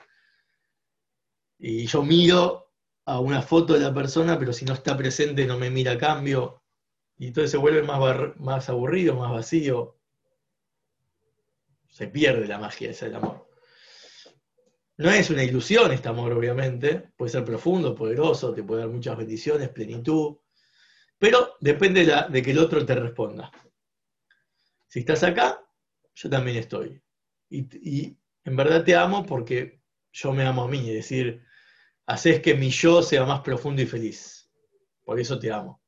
y 1.60 1.86
yo 1.86 2.01
miro 2.01 2.71
a 3.05 3.19
una 3.19 3.43
foto 3.43 3.74
de 3.74 3.81
la 3.81 3.93
persona, 3.93 4.39
pero 4.39 4.51
si 4.51 4.65
no 4.65 4.74
está 4.74 4.98
presente 4.98 5.45
no 5.45 5.60
me 5.60 5.69
mira 5.69 5.91
a 5.91 5.98
cambio, 6.00 6.63
y 7.19 7.27
entonces 7.27 7.51
se 7.51 7.57
vuelve 7.57 7.83
más, 7.83 8.00
más 8.39 8.67
aburrido, 8.67 9.15
más 9.15 9.31
vacío. 9.31 10.00
Se 11.91 12.07
pierde 12.07 12.48
la 12.48 12.57
magia 12.57 12.91
del 12.91 13.15
amor. 13.15 13.48
No 14.98 15.12
es 15.12 15.29
una 15.29 15.43
ilusión 15.43 15.91
este 15.91 16.10
amor, 16.10 16.31
obviamente. 16.31 17.12
Puede 17.17 17.31
ser 17.31 17.45
profundo, 17.45 17.93
poderoso, 17.93 18.53
te 18.53 18.63
puede 18.63 18.81
dar 18.81 18.89
muchas 18.89 19.17
bendiciones, 19.17 19.69
plenitud, 19.69 20.38
pero 21.21 21.55
depende 21.60 22.03
de, 22.03 22.41
que 22.41 22.50
el 22.50 22.57
otro 22.57 22.83
te 22.83 22.95
responda. 22.95 23.51
Si 24.88 25.01
estás 25.01 25.21
acá, 25.21 25.63
yo 26.15 26.29
también 26.31 26.57
estoy. 26.57 27.00
Y, 27.50 28.17
en 28.43 28.55
verdad 28.55 28.83
te 28.83 28.95
amo 28.95 29.24
porque 29.24 29.83
yo 30.12 30.33
me 30.33 30.43
amo 30.43 30.63
a 30.63 30.67
mí. 30.67 30.89
Es 30.89 30.95
decir, 30.95 31.45
haces 32.07 32.41
que 32.41 32.55
mi 32.55 32.71
yo 32.71 33.03
sea 33.03 33.24
más 33.24 33.41
profundo 33.41 33.83
y 33.83 33.86
feliz. 33.86 34.50
Por 35.03 35.19
eso 35.19 35.38
te 35.38 35.51
amo. 35.51 35.83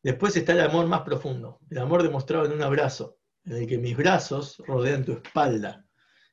Después 0.00 0.36
está 0.36 0.52
el 0.52 0.60
amor 0.60 0.86
más 0.86 1.00
profundo, 1.00 1.58
el 1.68 1.78
amor 1.78 2.04
demostrado 2.04 2.46
en 2.46 2.52
un 2.52 2.62
abrazo, 2.62 3.18
en 3.46 3.56
el 3.56 3.66
que 3.66 3.78
mis 3.78 3.96
brazos 3.96 4.58
rodean 4.66 5.04
tu 5.04 5.12
espalda. 5.12 5.86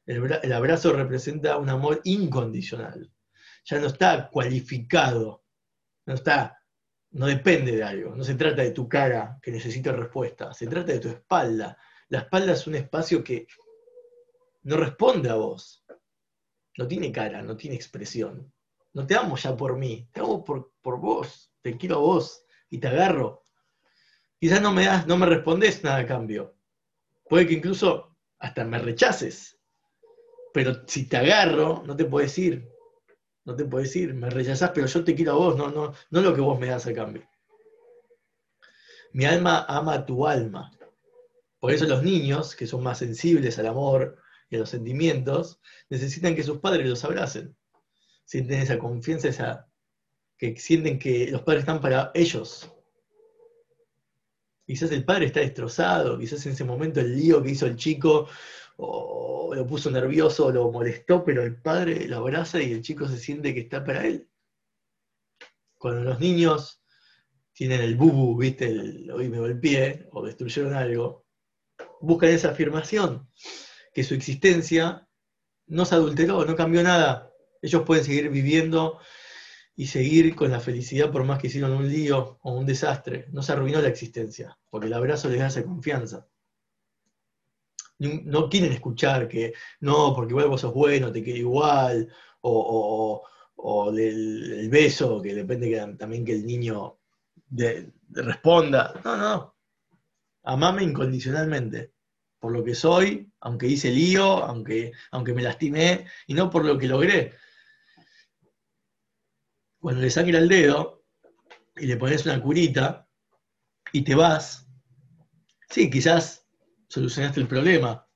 el, 0.06 0.54
abrazo 0.54 0.94
representa 0.94 1.58
un 1.58 1.70
amor 1.70 2.02
incondicional. 2.04 3.12
Ya 3.66 3.80
no 3.80 3.88
está 3.88 4.30
cualificado, 4.30 5.46
no 6.06 6.16
está 6.16 6.60
no 7.14 7.28
depende 7.28 7.76
de 7.76 7.84
algo, 7.84 8.16
no 8.16 8.24
se 8.24 8.34
trata 8.34 8.64
de 8.64 8.72
tu 8.72 8.90
cara 8.90 9.38
que 9.42 9.52
necesita 9.52 9.92
respuesta, 9.92 10.52
se 10.54 10.66
trata 10.68 10.94
de 10.94 11.00
tu 11.00 11.10
espalda. 11.10 11.78
La 12.10 12.20
espalda 12.20 12.54
es 12.54 12.66
un 12.66 12.76
espacio 12.76 13.24
que 13.24 13.46
no 14.64 14.78
responde 14.78 15.30
a 15.30 15.36
vos, 15.36 15.86
no 16.78 16.88
tiene 16.88 17.12
cara, 17.12 17.42
no 17.42 17.56
tiene 17.56 17.76
expresión. 17.76 18.52
No 18.94 19.06
te 19.06 19.16
amo 19.16 19.38
ya 19.38 19.56
por 19.56 19.78
mí, 19.78 20.08
te 20.12 20.22
amo 20.22 20.44
por, 20.44 20.74
por 20.82 21.00
vos, 21.00 21.52
te 21.62 21.78
quiero 21.78 21.96
a 21.96 22.00
vos 22.00 22.46
y 22.70 22.80
te 22.80 22.88
agarro. 22.88 23.44
Quizás 24.40 24.62
no 24.62 24.72
me 24.72 24.86
das, 24.86 25.08
no 25.08 25.18
me 25.18 25.26
respondes 25.26 25.84
nada 25.84 25.98
a 25.98 26.06
cambio. 26.06 26.56
Puede 27.30 27.48
que 27.48 27.54
incluso 27.54 28.16
hasta 28.40 28.64
me 28.66 28.80
rechaces. 28.80 29.60
Pero 30.54 30.88
si 30.88 31.08
te 31.08 31.18
agarro, 31.18 31.84
no 31.86 31.96
te 31.96 32.06
puedes 32.06 32.38
ir 32.38 32.74
no 33.46 33.56
te 33.56 33.66
puedo 33.66 33.84
decir, 33.84 34.14
me 34.14 34.30
rechazás, 34.30 34.72
pero 34.74 34.88
yo 34.88 35.04
te 35.04 35.16
quiero 35.16 35.34
a 35.34 35.36
vos, 35.36 35.58
no, 35.58 35.70
no, 35.70 35.94
no 36.10 36.22
lo 36.22 36.34
que 36.34 36.42
vos 36.42 36.60
me 36.60 36.68
das 36.68 36.88
a 36.88 36.94
cambio. 36.94 37.28
mi 39.12 39.26
alma 39.26 39.66
ama 39.68 40.06
tu 40.06 40.26
alma. 40.26 40.72
Por 41.60 41.72
eso 41.72 41.86
los 41.86 42.04
niños, 42.04 42.56
que 42.56 42.68
son 42.68 42.84
más 42.84 42.98
sensibles 42.98 43.60
al 43.60 43.68
amor 43.68 44.18
y 44.50 44.56
a 44.56 44.60
los 44.60 44.70
sentimientos, 44.70 45.60
necesitan 45.90 46.36
que 46.36 46.44
sus 46.44 46.60
padres 46.60 46.88
los 46.88 47.04
abracen. 47.06 47.56
Sienten 48.26 48.62
esa 48.62 48.80
confianza, 48.80 49.28
esa, 49.30 49.68
que 50.38 50.58
sienten 50.58 51.00
que 51.00 51.30
los 51.30 51.42
padres 51.44 51.62
están 51.62 51.82
para 51.82 52.12
ellos. 52.14 52.74
Quizás 54.66 54.92
el 54.92 55.04
padre 55.04 55.26
está 55.26 55.42
destrozado, 55.42 56.18
quizás 56.18 56.46
en 56.46 56.54
ese 56.54 56.64
momento 56.64 57.02
el 57.02 57.16
lío 57.16 57.44
que 57.44 57.52
hizo 57.52 57.66
el 57.66 57.76
chico 57.76 58.28
o 58.78 59.54
lo 59.54 59.68
puso 59.68 59.92
nervioso, 59.92 60.52
lo 60.52 60.72
molestó, 60.72 61.24
pero 61.24 61.44
el 61.44 61.62
padre 61.62 62.08
lo 62.08 62.18
abraza 62.18 62.62
y 62.62 62.72
el 62.72 62.82
chico 62.82 63.08
se 63.08 63.18
siente 63.18 63.54
que 63.54 63.62
está 63.62 63.84
para 63.84 64.06
él. 64.06 64.30
Cuando 65.78 66.04
los 66.04 66.20
niños 66.20 66.82
tienen 67.54 67.82
el 67.82 67.96
bubu, 67.96 68.38
viste, 68.38 68.68
el, 68.68 69.12
hoy 69.12 69.30
me 69.30 69.40
golpeé 69.40 70.08
o 70.12 70.26
destruyeron 70.26 70.74
algo, 70.74 71.26
buscan 72.02 72.30
esa 72.30 72.50
afirmación, 72.52 73.30
que 73.94 74.04
su 74.04 74.16
existencia 74.16 75.08
no 75.68 75.86
se 75.86 75.96
adulteró, 75.96 76.46
no 76.46 76.56
cambió 76.56 76.84
nada. 76.84 77.32
Ellos 77.62 77.84
pueden 77.84 78.04
seguir 78.04 78.30
viviendo 78.30 79.00
y 79.76 79.88
seguir 79.88 80.36
con 80.36 80.52
la 80.52 80.60
felicidad 80.60 81.12
por 81.12 81.24
más 81.24 81.40
que 81.40 81.48
hicieron 81.48 81.72
un 81.72 81.90
lío 81.90 82.38
o 82.42 82.54
un 82.54 82.66
desastre. 82.66 83.28
No 83.32 83.42
se 83.42 83.54
arruinó 83.54 83.82
la 83.82 83.88
existencia, 83.88 84.58
porque 84.70 84.88
el 84.88 84.94
abrazo 84.94 85.30
les 85.30 85.42
esa 85.42 85.64
confianza. 85.64 86.28
No 88.00 88.50
quieren 88.50 88.74
escuchar 88.74 89.28
que 89.28 89.54
no, 89.80 90.14
porque 90.14 90.32
igual 90.32 90.50
vos 90.50 90.62
sos 90.62 90.74
bueno, 90.74 91.12
te 91.12 91.24
queda 91.24 91.38
igual, 91.38 92.10
o, 92.42 93.24
el, 93.96 94.70
beso, 94.70 95.22
que 95.22 95.34
depende 95.34 95.96
también 95.98 96.26
que 96.26 96.34
el 96.34 96.46
niño 96.46 97.00
responda. 98.10 99.00
No, 99.06 99.18
no. 99.18 99.56
Amame 100.44 100.84
incondicionalmente, 100.84 101.94
por 102.40 102.52
lo 102.52 102.64
que 102.64 102.76
soy, 102.76 103.32
aunque 103.40 103.68
hice 103.68 103.90
lío, 103.90 104.44
aunque, 104.44 104.92
aunque 105.12 105.34
me 105.34 105.42
lastimé, 105.42 106.06
y 106.28 106.34
no 106.34 106.50
por 106.50 106.66
lo 106.66 106.78
que 106.78 106.88
logré 106.88 107.34
cuando 109.84 110.02
le 110.02 110.10
sangra 110.10 110.40
el 110.40 110.48
dedo 110.48 111.04
y 111.76 111.88
le 111.88 111.98
pones 111.98 112.26
una 112.26 112.42
curita 112.42 113.06
y 113.92 114.06
te 114.06 114.16
vas, 114.16 114.66
sí, 115.70 115.90
quizás 115.90 116.48
solucionaste 116.88 117.42
el 117.42 117.50
problema. 117.50 118.08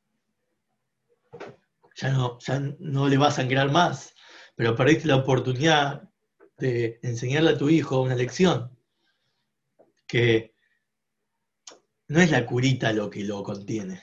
Ya 1.97 2.12
no, 2.13 2.39
ya 2.39 2.62
no 2.79 3.09
le 3.09 3.17
va 3.17 3.27
a 3.27 3.31
sangrar 3.31 3.69
más, 3.69 4.15
pero 4.55 4.77
perdiste 4.77 5.09
la 5.09 5.17
oportunidad 5.17 6.09
de 6.57 7.01
enseñarle 7.03 7.50
a 7.50 7.57
tu 7.57 7.67
hijo 7.67 8.01
una 8.01 8.15
lección. 8.15 8.71
Que 10.07 10.55
no 12.07 12.21
es 12.21 12.31
la 12.31 12.45
curita 12.45 12.93
lo 12.93 13.09
que 13.09 13.25
lo 13.25 13.43
contiene, 13.43 14.01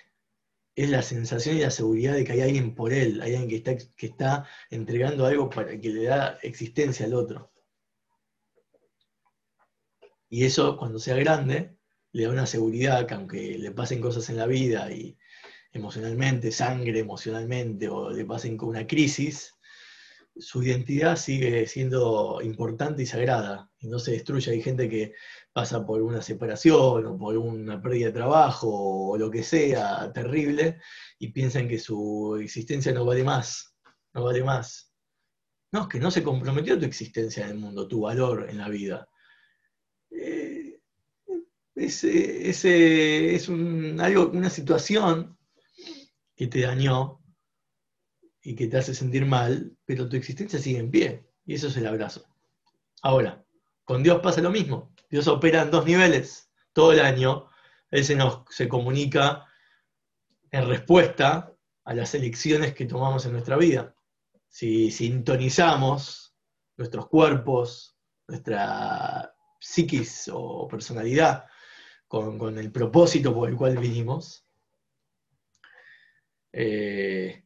es 0.76 0.90
la 0.90 1.00
sensación 1.00 1.56
y 1.56 1.60
la 1.60 1.70
seguridad 1.70 2.12
de 2.12 2.24
que 2.24 2.32
hay 2.32 2.42
alguien 2.42 2.74
por 2.74 2.92
él, 2.92 3.22
hay 3.22 3.36
alguien 3.36 3.48
que 3.48 3.56
está, 3.56 3.94
que 3.96 4.06
está 4.08 4.46
entregando 4.68 5.24
algo 5.24 5.48
para 5.48 5.80
que 5.80 5.88
le 5.88 6.04
da 6.04 6.38
existencia 6.42 7.06
al 7.06 7.14
otro. 7.14 7.53
Y 10.34 10.44
eso, 10.44 10.76
cuando 10.76 10.98
sea 10.98 11.14
grande, 11.14 11.76
le 12.10 12.24
da 12.24 12.30
una 12.30 12.44
seguridad 12.44 13.06
que 13.06 13.14
aunque 13.14 13.56
le 13.56 13.70
pasen 13.70 14.00
cosas 14.00 14.28
en 14.30 14.36
la 14.36 14.48
vida 14.48 14.90
y 14.90 15.16
emocionalmente, 15.72 16.50
sangre 16.50 16.98
emocionalmente, 16.98 17.88
o 17.88 18.10
le 18.10 18.24
pasen 18.24 18.56
con 18.56 18.70
una 18.70 18.84
crisis, 18.84 19.54
su 20.36 20.60
identidad 20.64 21.14
sigue 21.14 21.68
siendo 21.68 22.40
importante 22.42 23.04
y 23.04 23.06
sagrada 23.06 23.70
y 23.78 23.86
no 23.86 24.00
se 24.00 24.10
destruye. 24.10 24.50
Hay 24.50 24.60
gente 24.60 24.88
que 24.88 25.12
pasa 25.52 25.86
por 25.86 26.02
una 26.02 26.20
separación 26.20 27.06
o 27.06 27.16
por 27.16 27.38
una 27.38 27.80
pérdida 27.80 28.06
de 28.06 28.14
trabajo 28.14 28.68
o 29.12 29.16
lo 29.16 29.30
que 29.30 29.44
sea 29.44 30.12
terrible 30.12 30.80
y 31.20 31.28
piensan 31.28 31.68
que 31.68 31.78
su 31.78 32.40
existencia 32.42 32.90
no 32.90 33.04
vale 33.04 33.22
más, 33.22 33.76
no 34.12 34.24
vale 34.24 34.42
más. 34.42 34.92
No, 35.70 35.82
es 35.82 35.88
que 35.88 36.00
no 36.00 36.10
se 36.10 36.24
comprometió 36.24 36.76
tu 36.76 36.86
existencia 36.86 37.44
en 37.44 37.52
el 37.52 37.58
mundo, 37.58 37.86
tu 37.86 38.00
valor 38.00 38.50
en 38.50 38.58
la 38.58 38.68
vida. 38.68 39.08
Es 41.84 43.48
una 43.48 44.50
situación 44.50 45.38
que 46.36 46.46
te 46.46 46.62
dañó 46.62 47.20
y 48.42 48.54
que 48.54 48.66
te 48.66 48.76
hace 48.76 48.94
sentir 48.94 49.24
mal, 49.26 49.76
pero 49.84 50.08
tu 50.08 50.16
existencia 50.16 50.58
sigue 50.58 50.78
en 50.78 50.90
pie. 50.90 51.26
Y 51.46 51.54
eso 51.54 51.68
es 51.68 51.76
el 51.76 51.86
abrazo. 51.86 52.24
Ahora, 53.02 53.44
con 53.84 54.02
Dios 54.02 54.20
pasa 54.20 54.40
lo 54.40 54.50
mismo. 54.50 54.94
Dios 55.10 55.28
opera 55.28 55.62
en 55.62 55.70
dos 55.70 55.84
niveles 55.84 56.50
todo 56.72 56.92
el 56.92 57.00
año. 57.00 57.48
Él 57.90 58.04
se 58.04 58.16
nos 58.16 58.42
se 58.50 58.68
comunica 58.68 59.46
en 60.50 60.68
respuesta 60.68 61.54
a 61.84 61.94
las 61.94 62.14
elecciones 62.14 62.74
que 62.74 62.86
tomamos 62.86 63.26
en 63.26 63.32
nuestra 63.32 63.56
vida. 63.56 63.94
Si 64.48 64.90
sintonizamos 64.90 66.34
nuestros 66.76 67.08
cuerpos, 67.08 67.96
nuestra 68.26 69.34
psiquis 69.60 70.30
o 70.32 70.68
personalidad 70.68 71.46
con, 72.14 72.58
el 72.58 72.70
propósito 72.70 73.34
por 73.34 73.48
el 73.48 73.56
cual 73.56 73.76
vinimos, 73.78 74.46
eh, 76.52 77.44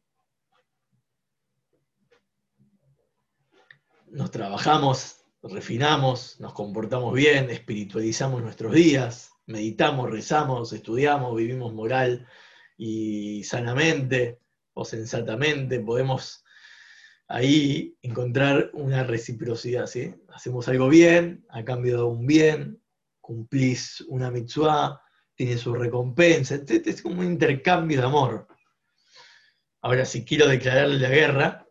nos 4.07 4.29
trabajamos, 4.29 5.25
refinamos, 5.41 6.39
nos 6.39 6.53
comportamos 6.53 7.15
bien, 7.15 7.49
espiritualizamos 7.49 8.43
nuestros 8.43 8.73
días, 8.73 9.31
meditamos, 9.47 10.11
rezamos, 10.11 10.71
estudiamos, 10.73 11.35
vivimos 11.35 11.73
moral 11.73 12.27
y 12.77 13.43
sanamente 13.45 14.39
o 14.73 14.85
sensatamente, 14.85 15.79
podemos 15.79 16.43
ahí 17.27 17.97
encontrar 18.03 18.69
una 18.73 19.03
reciprocidad, 19.03 19.87
¿sí? 19.87 20.13
Hacemos 20.31 20.67
algo 20.67 20.89
bien, 20.89 21.43
a 21.49 21.63
cambio 21.63 21.97
de 21.97 22.03
un 22.03 22.27
bien, 22.27 22.78
cumplís 23.29 24.01
una 24.07 24.31
mitzvah, 24.31 24.99
tiene 25.35 25.55
su 25.55 25.71
recompensa, 25.75 26.55
etc. 26.55 26.87
Es 26.87 27.03
como 27.03 27.21
un 27.21 27.27
intercambio 27.27 27.99
de 27.99 28.07
amor. 28.07 28.47
Ahora, 29.81 30.03
si 30.03 30.25
quiero 30.25 30.47
declararle 30.47 30.97
la 30.97 31.09
guerra, 31.09 31.67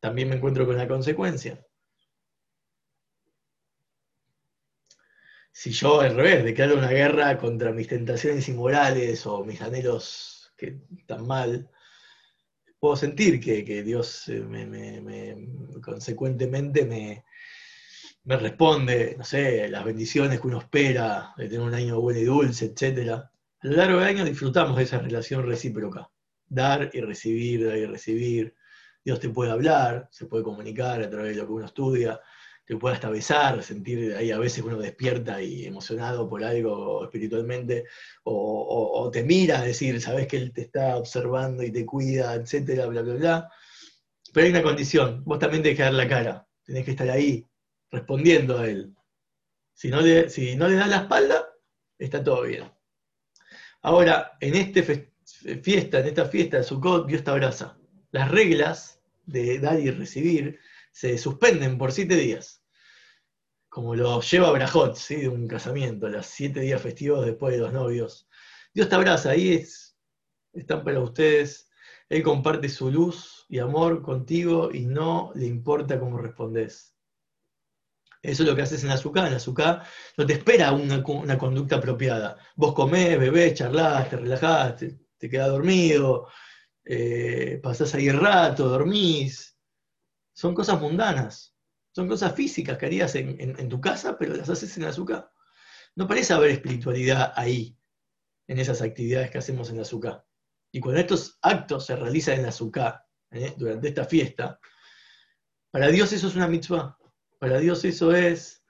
también 0.00 0.28
me 0.28 0.36
encuentro 0.36 0.66
con 0.66 0.76
la 0.76 0.86
consecuencia. 0.86 1.66
Si 5.50 5.70
yo 5.70 6.00
al 6.02 6.14
revés 6.14 6.44
declaro 6.44 6.76
una 6.76 6.90
guerra 6.90 7.38
contra 7.38 7.72
mis 7.72 7.88
tentaciones 7.88 8.46
inmorales 8.50 9.24
o 9.26 9.44
mis 9.44 9.62
anhelos 9.62 10.52
que 10.58 10.78
están 10.98 11.26
mal, 11.26 11.70
puedo 12.78 12.96
sentir 12.96 13.40
que, 13.40 13.82
Dios 13.82 14.28
eh, 14.28 14.40
me, 14.42 15.80
consecuentemente 15.80 16.84
me, 16.84 17.24
me 18.24 18.36
responde, 18.36 19.16
no 19.18 19.24
sé, 19.24 19.68
las 19.68 19.84
bendiciones 19.84 20.40
que 20.40 20.46
uno 20.46 20.58
espera, 20.58 21.34
de 21.36 21.48
tener 21.48 21.60
un 21.60 21.74
año 21.74 22.00
bueno 22.00 22.20
y 22.20 22.24
dulce, 22.24 22.66
etc. 22.66 23.10
A 23.10 23.30
lo 23.62 23.76
largo 23.76 23.98
del 23.98 24.08
año 24.08 24.24
disfrutamos 24.24 24.76
de 24.76 24.84
esa 24.84 24.98
relación 24.98 25.44
recíproca, 25.44 26.08
dar 26.46 26.90
y 26.92 27.00
recibir, 27.00 27.66
dar 27.66 27.76
y 27.76 27.86
recibir. 27.86 28.54
Dios 29.04 29.18
te 29.18 29.28
puede 29.28 29.50
hablar, 29.50 30.08
se 30.12 30.26
puede 30.26 30.44
comunicar 30.44 31.02
a 31.02 31.10
través 31.10 31.34
de 31.34 31.42
lo 31.42 31.46
que 31.48 31.52
uno 31.52 31.66
estudia, 31.66 32.20
te 32.64 32.76
puede 32.76 32.94
hasta 32.94 33.10
besar, 33.10 33.60
sentir 33.64 34.14
ahí 34.14 34.30
a 34.30 34.38
veces 34.38 34.62
uno 34.62 34.78
despierta 34.78 35.42
y 35.42 35.66
emocionado 35.66 36.28
por 36.28 36.44
algo 36.44 37.02
espiritualmente, 37.04 37.86
o, 38.22 39.10
te 39.12 39.24
mira, 39.24 39.62
decir, 39.62 40.00
sabes 40.00 40.28
que 40.28 40.36
Él 40.36 40.52
te 40.52 40.62
está 40.62 40.96
observando 40.96 41.64
y 41.64 41.72
te 41.72 41.84
cuida, 41.84 42.34
etcétera, 42.34 42.86
bla, 42.86 43.02
bla, 43.02 43.14
bla. 43.14 43.50
Pero 44.32 44.44
hay 44.46 44.52
una 44.52 44.62
condición, 44.62 45.24
vos 45.24 45.40
también 45.40 45.64
tenés 45.64 45.76
que 45.76 45.82
dar 45.82 45.94
la 45.94 46.08
cara, 46.08 46.46
tenés 46.64 46.84
que 46.84 46.92
estar 46.92 47.10
ahí, 47.10 47.44
respondiendo 47.92 48.58
a 48.58 48.68
Él. 48.68 48.96
Si 49.74 49.88
no 49.88 50.00
le, 50.00 50.28
si 50.30 50.56
no 50.56 50.66
le 50.66 50.76
das 50.76 50.88
la 50.88 50.96
espalda, 51.02 51.48
está 51.98 52.24
todo 52.24 52.42
bien. 52.42 52.70
Ahora, 53.82 54.36
en 54.40 54.54
este 54.54 54.82
fiesta, 55.62 56.00
en 56.00 56.06
esta 56.06 56.24
fiesta 56.24 56.56
de 56.56 56.64
Sukkot, 56.64 57.06
Dios 57.06 57.22
te 57.22 57.30
abraza. 57.30 57.76
Las 58.10 58.30
reglas 58.30 59.00
de 59.26 59.58
dar 59.58 59.78
y 59.78 59.90
recibir 59.90 60.58
se 60.90 61.18
suspenden 61.18 61.78
por 61.78 61.92
siete 61.92 62.16
días. 62.16 62.62
Como 63.68 63.94
lo 63.94 64.20
lleva 64.20 64.52
Brajot, 64.52 64.96
¿sí? 64.96 65.16
de 65.16 65.28
un 65.28 65.48
casamiento, 65.48 66.08
los 66.08 66.26
siete 66.26 66.60
días 66.60 66.82
festivos 66.82 67.24
después 67.24 67.54
de 67.54 67.60
los 67.60 67.72
novios. 67.72 68.28
Dios 68.74 68.88
te 68.88 68.94
abraza, 68.94 69.30
ahí 69.30 69.54
es, 69.54 69.96
están 70.52 70.84
para 70.84 71.00
ustedes. 71.00 71.70
Él 72.08 72.22
comparte 72.22 72.68
su 72.68 72.90
luz 72.90 73.46
y 73.48 73.58
amor 73.58 74.02
contigo 74.02 74.70
y 74.72 74.84
no 74.84 75.32
le 75.34 75.46
importa 75.46 75.98
cómo 75.98 76.18
respondes. 76.18 76.91
Eso 78.22 78.44
es 78.44 78.48
lo 78.48 78.54
que 78.54 78.62
haces 78.62 78.84
en 78.84 78.90
azúcar. 78.90 79.26
En 79.26 79.34
azúcar 79.34 79.82
no 80.16 80.24
te 80.24 80.34
espera 80.34 80.72
una, 80.72 81.02
conducta 81.02 81.76
apropiada. 81.76 82.38
Vos 82.54 82.72
comés, 82.72 83.18
bebés, 83.18 83.54
charlás, 83.54 84.08
te 84.08 84.16
relajás, 84.16 84.76
te, 84.76 85.28
quedás 85.28 85.48
dormido, 85.48 86.28
eh, 86.84 87.60
pasás 87.62 87.94
ahí 87.94 88.10
rato, 88.10 88.68
dormís, 88.68 89.56
son 90.32 90.54
cosas 90.54 90.80
mundanas, 90.80 91.54
son 91.92 92.08
cosas 92.08 92.34
físicas 92.34 92.78
que 92.78 92.86
harías 92.86 93.14
en, 93.14 93.68
tu 93.68 93.80
casa, 93.80 94.16
pero 94.18 94.34
las 94.34 94.48
haces 94.48 94.76
en 94.78 94.84
azúcar. 94.84 95.30
no 95.94 96.08
parece 96.08 96.32
haber 96.32 96.50
espiritualidad 96.50 97.32
ahí, 97.36 97.76
en 98.48 98.58
esas 98.58 98.82
actividades 98.82 99.30
que 99.30 99.38
hacemos 99.38 99.70
en 99.70 99.80
azúcar. 99.80 100.24
Y 100.72 100.80
cuando 100.80 101.00
estos 101.00 101.38
actos 101.42 101.86
se 101.86 101.96
realizan 101.96 102.40
en 102.40 102.46
azúcar, 102.46 103.04
¿eh? 103.30 103.54
durante 103.56 103.88
esta 103.88 104.04
fiesta, 104.04 104.58
para 105.70 105.88
Dios 105.88 106.12
eso 106.12 106.28
es 106.28 106.34
una 106.34 106.48
mitzvah. 106.48 106.98
Para 107.42 107.58
Dios 107.58 107.84
eso 107.84 108.14
es 108.14 108.62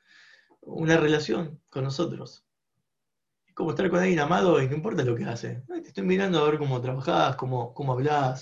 una 0.62 0.96
relación 0.96 1.60
con 1.68 1.84
nosotros. 1.84 2.46
Es 3.46 3.52
como 3.52 3.68
estar 3.68 3.90
con 3.90 3.98
alguien 3.98 4.20
amado 4.20 4.62
y 4.62 4.66
no 4.66 4.74
importa 4.74 5.04
lo 5.04 5.14
que 5.14 5.26
hace. 5.26 5.62
te 5.68 5.88
estoy 5.88 6.04
mirando 6.04 6.38
a 6.38 6.48
ver 6.48 6.58
cómo 6.58 6.80
trabajás, 6.80 7.36
cómo, 7.36 7.74
cómo. 7.74 8.00
No 8.00 8.34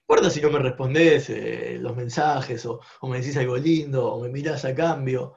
importa 0.00 0.30
si 0.30 0.40
no 0.40 0.50
me 0.50 0.60
respondés 0.60 1.28
eh, 1.28 1.76
los 1.78 1.94
mensajes 1.94 2.64
o, 2.64 2.80
o, 3.02 3.06
me 3.06 3.20
decís 3.20 3.36
algo 3.36 3.58
lindo 3.58 4.14
o 4.14 4.22
me 4.22 4.30
mirás 4.30 4.64
a 4.64 4.74
cambio. 4.74 5.36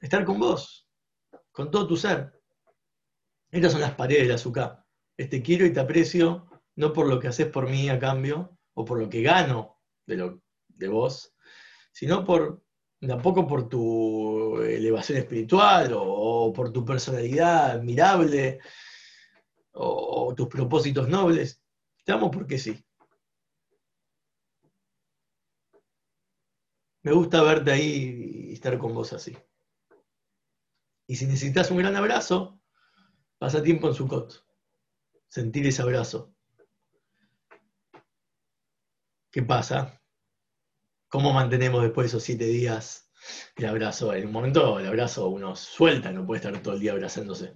Estar 0.00 0.24
con 0.24 0.38
vos, 0.38 0.88
con 1.50 1.72
todo 1.72 1.88
tu 1.88 1.96
ser. 1.96 2.40
Estas 3.50 3.72
son 3.72 3.80
las 3.80 3.96
paredes 3.96 4.28
del 4.28 4.36
azúcar. 4.36 4.84
Este 5.16 5.42
quiero 5.42 5.66
y 5.66 5.72
te 5.72 5.80
aprecio, 5.80 6.46
no 6.76 6.92
por 6.92 7.08
lo 7.08 7.18
que 7.18 7.26
haces 7.26 7.48
por 7.48 7.68
mí 7.68 7.88
a 7.88 7.98
cambio, 7.98 8.56
o 8.74 8.84
por 8.84 9.00
lo 9.00 9.08
que 9.08 9.22
gano 9.22 9.80
de, 10.06 10.16
lo, 10.18 10.40
de 10.68 10.86
vos, 10.86 11.34
sino 11.98 12.24
por 12.24 12.62
tampoco 13.00 13.44
por 13.44 13.68
tu 13.68 14.60
elevación 14.62 15.18
espiritual 15.18 15.92
o, 15.96 16.52
por 16.52 16.72
tu 16.72 16.84
personalidad 16.84 17.72
admirable 17.72 18.60
o, 19.72 20.32
tus 20.36 20.46
propósitos 20.46 21.08
nobles. 21.08 21.60
Te 22.04 22.12
amo 22.12 22.30
porque 22.30 22.56
sí. 22.56 22.80
Me 27.02 27.10
gusta 27.12 27.42
verte 27.42 27.72
ahí 27.72 28.50
y 28.50 28.52
estar 28.52 28.78
con 28.78 28.94
vos 28.94 29.12
así. 29.12 29.36
Y 31.08 31.16
si 31.16 31.26
necesitas 31.26 31.68
un 31.72 31.78
gran 31.78 31.96
abrazo, 31.96 32.60
pasa 33.38 33.60
tiempo 33.60 33.88
en 33.88 33.94
su 33.94 34.06
cot. 34.06 34.46
Sentir 35.26 35.66
ese 35.66 35.82
abrazo. 35.82 36.32
¿Qué 39.32 39.42
pasa? 39.42 39.97
¿Cómo 41.08 41.32
mantenemos 41.32 41.82
después 41.82 42.04
de 42.04 42.08
esos 42.08 42.22
siete 42.22 42.44
días 42.44 43.10
el 43.56 43.64
abrazo? 43.64 44.12
En 44.12 44.26
un 44.26 44.32
momento 44.32 44.78
el 44.78 44.86
abrazo 44.86 45.28
uno 45.28 45.56
suelta, 45.56 46.12
no 46.12 46.26
puede 46.26 46.40
estar 46.40 46.62
todo 46.62 46.74
el 46.74 46.80
día 46.80 46.92
abrazándose. 46.92 47.54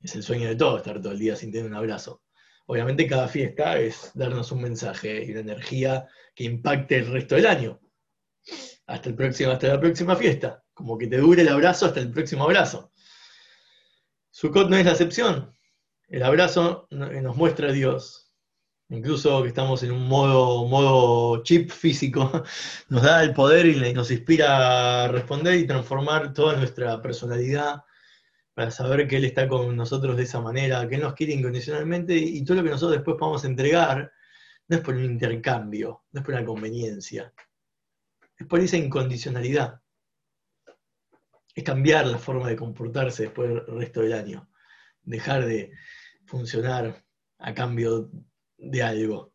Es 0.00 0.14
el 0.14 0.22
sueño 0.22 0.48
de 0.48 0.54
todo, 0.54 0.76
estar 0.76 1.00
todo 1.02 1.12
el 1.12 1.18
día 1.18 1.34
sin 1.34 1.50
tener 1.50 1.66
un 1.66 1.74
abrazo. 1.74 2.22
Obviamente 2.66 3.08
cada 3.08 3.26
fiesta 3.26 3.78
es 3.78 4.12
darnos 4.14 4.52
un 4.52 4.62
mensaje 4.62 5.24
y 5.24 5.32
una 5.32 5.40
energía 5.40 6.06
que 6.36 6.44
impacte 6.44 6.98
el 6.98 7.12
resto 7.12 7.34
del 7.34 7.46
año. 7.46 7.80
Hasta, 8.86 9.08
el 9.08 9.16
próximo, 9.16 9.50
hasta 9.50 9.66
la 9.66 9.80
próxima 9.80 10.14
fiesta. 10.14 10.62
Como 10.72 10.96
que 10.96 11.08
te 11.08 11.16
dure 11.16 11.42
el 11.42 11.48
abrazo 11.48 11.86
hasta 11.86 11.98
el 11.98 12.12
próximo 12.12 12.44
abrazo. 12.44 12.92
Sukkot 14.30 14.70
no 14.70 14.76
es 14.76 14.84
la 14.84 14.92
excepción. 14.92 15.52
El 16.06 16.22
abrazo 16.22 16.86
nos 16.90 17.36
muestra 17.36 17.70
a 17.70 17.72
Dios, 17.72 18.21
incluso 18.92 19.42
que 19.42 19.48
estamos 19.48 19.82
en 19.82 19.90
un 19.90 20.06
modo, 20.06 20.66
modo 20.66 21.42
chip 21.42 21.70
físico, 21.70 22.44
nos 22.90 23.02
da 23.02 23.22
el 23.22 23.32
poder 23.32 23.66
y 23.66 23.92
nos 23.94 24.10
inspira 24.10 25.04
a 25.04 25.08
responder 25.08 25.54
y 25.58 25.66
transformar 25.66 26.32
toda 26.34 26.56
nuestra 26.56 27.00
personalidad 27.00 27.84
para 28.54 28.70
saber 28.70 29.08
que 29.08 29.16
Él 29.16 29.24
está 29.24 29.48
con 29.48 29.74
nosotros 29.74 30.16
de 30.16 30.24
esa 30.24 30.40
manera, 30.40 30.86
que 30.88 30.96
Él 30.96 31.00
nos 31.00 31.14
quiere 31.14 31.32
incondicionalmente 31.32 32.14
y 32.14 32.44
todo 32.44 32.58
lo 32.58 32.64
que 32.64 32.70
nosotros 32.70 32.98
después 32.98 33.16
podamos 33.18 33.44
entregar 33.44 34.12
no 34.68 34.76
es 34.76 34.82
por 34.82 34.94
un 34.94 35.04
intercambio, 35.04 36.04
no 36.12 36.20
es 36.20 36.26
por 36.26 36.34
una 36.34 36.44
conveniencia, 36.44 37.32
es 38.36 38.46
por 38.46 38.60
esa 38.60 38.76
incondicionalidad. 38.76 39.80
Es 41.54 41.64
cambiar 41.64 42.06
la 42.06 42.18
forma 42.18 42.48
de 42.48 42.56
comportarse 42.56 43.24
después 43.24 43.48
del 43.48 43.66
resto 43.66 44.00
del 44.00 44.12
año, 44.14 44.48
dejar 45.02 45.46
de 45.46 45.72
funcionar 46.26 47.04
a 47.38 47.54
cambio 47.54 48.10
de 48.62 48.82
algo. 48.82 49.32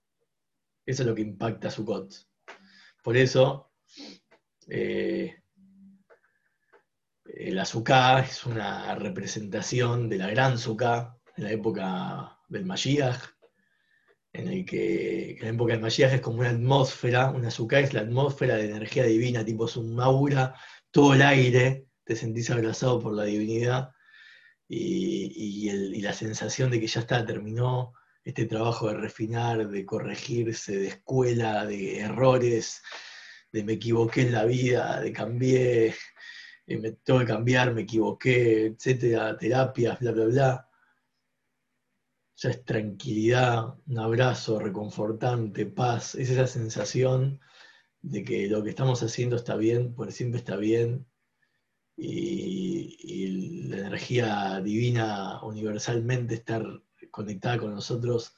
Eso 0.86 1.04
es 1.04 1.08
lo 1.08 1.16
que 1.16 1.22
impacta 1.22 1.68
a 1.68 1.72
Sukkot. 1.72 2.14
Por 3.04 3.18
eso, 3.18 3.72
eh, 4.70 5.42
el 7.26 7.60
azúcar 7.60 8.24
es 8.24 8.46
una 8.46 8.96
representación 8.96 10.10
de 10.10 10.18
la 10.18 10.30
gran 10.30 10.58
Sukkah 10.58 11.18
en 11.36 11.44
la 11.44 11.52
época 11.52 12.40
del 12.48 12.66
Mashiach, 12.66 13.20
en 14.34 14.48
el 14.48 14.66
que 14.66 15.32
en 15.32 15.42
la 15.42 15.50
época 15.50 15.74
del 15.74 15.82
Mashiach 15.82 16.14
es 16.14 16.22
como 16.22 16.40
una 16.40 16.50
atmósfera, 16.50 17.32
una 17.32 17.50
azúcar 17.50 17.84
es 17.84 17.94
la 17.94 18.02
atmósfera 18.02 18.56
de 18.56 18.70
energía 18.70 19.04
divina, 19.04 19.44
tipo 19.44 19.66
es 19.66 19.76
un 19.76 19.94
maura, 19.94 20.56
todo 20.92 21.14
el 21.14 21.22
aire, 21.22 21.88
te 22.06 22.16
sentís 22.16 22.50
abrazado 22.50 23.00
por 23.02 23.14
la 23.14 23.24
divinidad 23.26 23.92
y, 24.70 25.66
y 25.66 26.02
la 26.02 26.14
sensación 26.14 26.72
de 26.72 26.80
que 26.80 26.88
ya 26.88 27.02
está, 27.02 27.26
terminó 27.26 27.94
este 28.28 28.46
trabajo 28.46 28.90
de 28.90 28.96
refinar, 28.96 29.70
de 29.70 29.86
corregirse, 29.86 30.78
de 30.78 30.88
escuela, 30.88 31.66
de 31.66 32.00
errores, 32.00 32.82
de 33.54 33.64
me 33.64 33.74
equivoqué 33.74 34.24
en 34.24 34.34
la 34.34 34.44
vida, 34.44 35.00
de 35.00 35.14
cambié, 35.14 35.96
eh, 36.68 36.78
me 36.78 36.92
tengo 36.92 37.22
que 37.22 37.26
cambiar, 37.26 37.74
me 37.74 37.84
equivoqué, 37.84 38.66
etcétera, 38.66 39.38
terapias, 39.38 40.00
bla, 40.02 40.12
bla, 40.12 40.26
bla. 40.26 40.70
Ya 42.36 42.50
es 42.50 42.66
tranquilidad, 42.66 43.76
un 43.88 44.00
abrazo 44.00 44.60
reconfortante, 44.60 45.66
paz, 45.66 46.16
es 46.16 46.30
esa 46.30 46.48
sensación 46.48 47.40
de 48.02 48.26
que 48.26 48.48
lo 48.48 48.62
que 48.62 48.72
estamos 48.72 49.02
haciendo 49.04 49.38
está 49.38 49.56
bien, 49.56 49.96
por 49.96 50.12
siempre 50.12 50.40
está 50.40 50.58
bien, 50.58 51.08
y, 51.96 52.98
y 53.00 53.68
la 53.70 53.78
energía 53.78 54.60
divina 54.62 55.42
universalmente 55.44 56.36
está 56.36 56.62
conectada 57.18 57.58
con 57.58 57.74
nosotros 57.74 58.36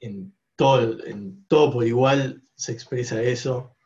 en 0.00 0.34
todo, 0.56 1.04
en 1.06 1.46
todo 1.46 1.72
por 1.72 1.86
igual 1.86 2.42
se 2.56 2.72
expresa 2.72 3.22
eso, 3.22 3.76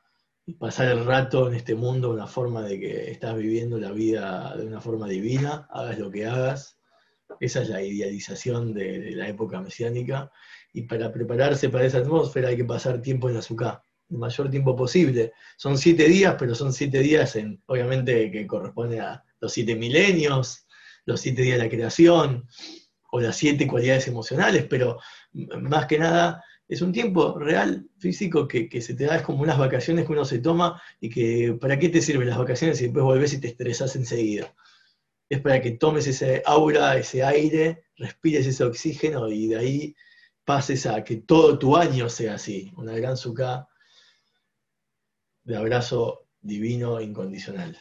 y 0.47 0.55
pasar 0.55 0.89
el 0.89 1.05
rato 1.05 1.47
en 1.49 1.55
este 1.55 1.75
mundo 1.75 2.11
una 2.11 2.27
forma 2.27 2.63
de 2.63 2.81
que 2.81 3.11
estás 3.11 3.37
viviendo 3.37 3.79
la 3.79 3.93
vida 3.93 4.57
de 4.57 4.67
una 4.67 4.81
forma 4.81 5.07
divina, 5.07 5.69
hagas 5.71 5.99
lo 5.99 6.11
que 6.11 6.27
hagas, 6.27 6.79
esa 7.41 7.63
es 7.63 7.69
la 7.69 7.83
idealización 7.83 8.73
de, 8.73 9.13
la 9.13 9.29
época 9.29 9.61
mesiánica, 9.61 10.33
y 10.73 10.83
para 10.83 11.13
prepararse 11.13 11.69
para 11.69 11.85
esa 11.85 11.99
atmósfera 11.99 12.49
hay 12.49 12.57
que 12.57 12.65
pasar 12.65 13.03
tiempo 13.03 13.29
en 13.29 13.35
la 13.35 13.43
el 14.11 14.19
mayor 14.19 14.51
tiempo 14.51 14.77
posible. 14.77 15.33
Son 15.57 15.79
siete 15.79 16.05
días, 16.09 16.37
pero 16.39 16.55
son 16.55 16.73
siete 16.73 16.99
días 17.01 17.37
en, 17.37 17.63
obviamente 17.67 18.31
que 18.31 18.47
corresponde 18.47 19.01
a 19.01 19.23
los 19.41 19.53
siete 19.53 19.75
milenios, 19.77 20.67
los 21.07 21.21
siete 21.21 21.43
días 21.43 21.59
de 21.59 21.65
la 21.65 21.71
creación, 21.71 22.47
o 23.15 23.21
las 23.21 23.37
siete 23.37 23.69
cualidades 23.69 24.09
emocionales, 24.09 24.67
pero 24.69 24.99
más 25.33 25.87
que 25.87 25.99
nada 25.99 26.43
es 26.67 26.83
un 26.83 26.93
tiempo 26.93 27.39
real, 27.39 27.89
físico, 27.97 28.49
que, 28.49 28.69
se 28.81 28.95
te 28.95 29.05
da, 29.05 29.15
es 29.15 29.23
como 29.23 29.41
unas 29.41 29.57
vacaciones 29.57 30.05
que 30.05 30.13
uno 30.13 30.25
se 30.25 30.41
toma 30.41 30.83
y 30.99 31.11
que, 31.11 31.57
¿para 31.61 31.79
qué 31.79 31.89
te 31.91 32.01
sirven 32.01 32.29
las 32.29 32.39
vacaciones 32.39 32.79
si 32.79 32.85
después 32.85 33.05
volvés 33.05 33.33
y 33.33 33.41
te 33.41 33.47
estresás 33.47 33.95
enseguida? 33.95 34.53
Es 35.29 35.41
para 35.41 35.63
que 35.63 35.71
tomes 35.71 36.09
ese 36.09 36.43
aura, 36.45 36.97
ese 36.97 37.23
aire, 37.23 37.85
respires 37.97 38.49
ese 38.49 38.65
oxígeno 38.65 39.29
y 39.31 39.47
de 39.47 39.59
ahí 39.59 39.97
pases 40.45 40.85
a 40.85 41.05
que 41.05 41.19
todo 41.19 41.57
tu 41.57 41.77
año 41.77 42.09
sea 42.09 42.35
así, 42.35 42.73
una 42.77 42.97
gran 42.97 43.17
suca 43.17 43.69
de 45.45 45.57
abrazo 45.57 46.27
divino 46.41 47.01
incondicional. 47.01 47.79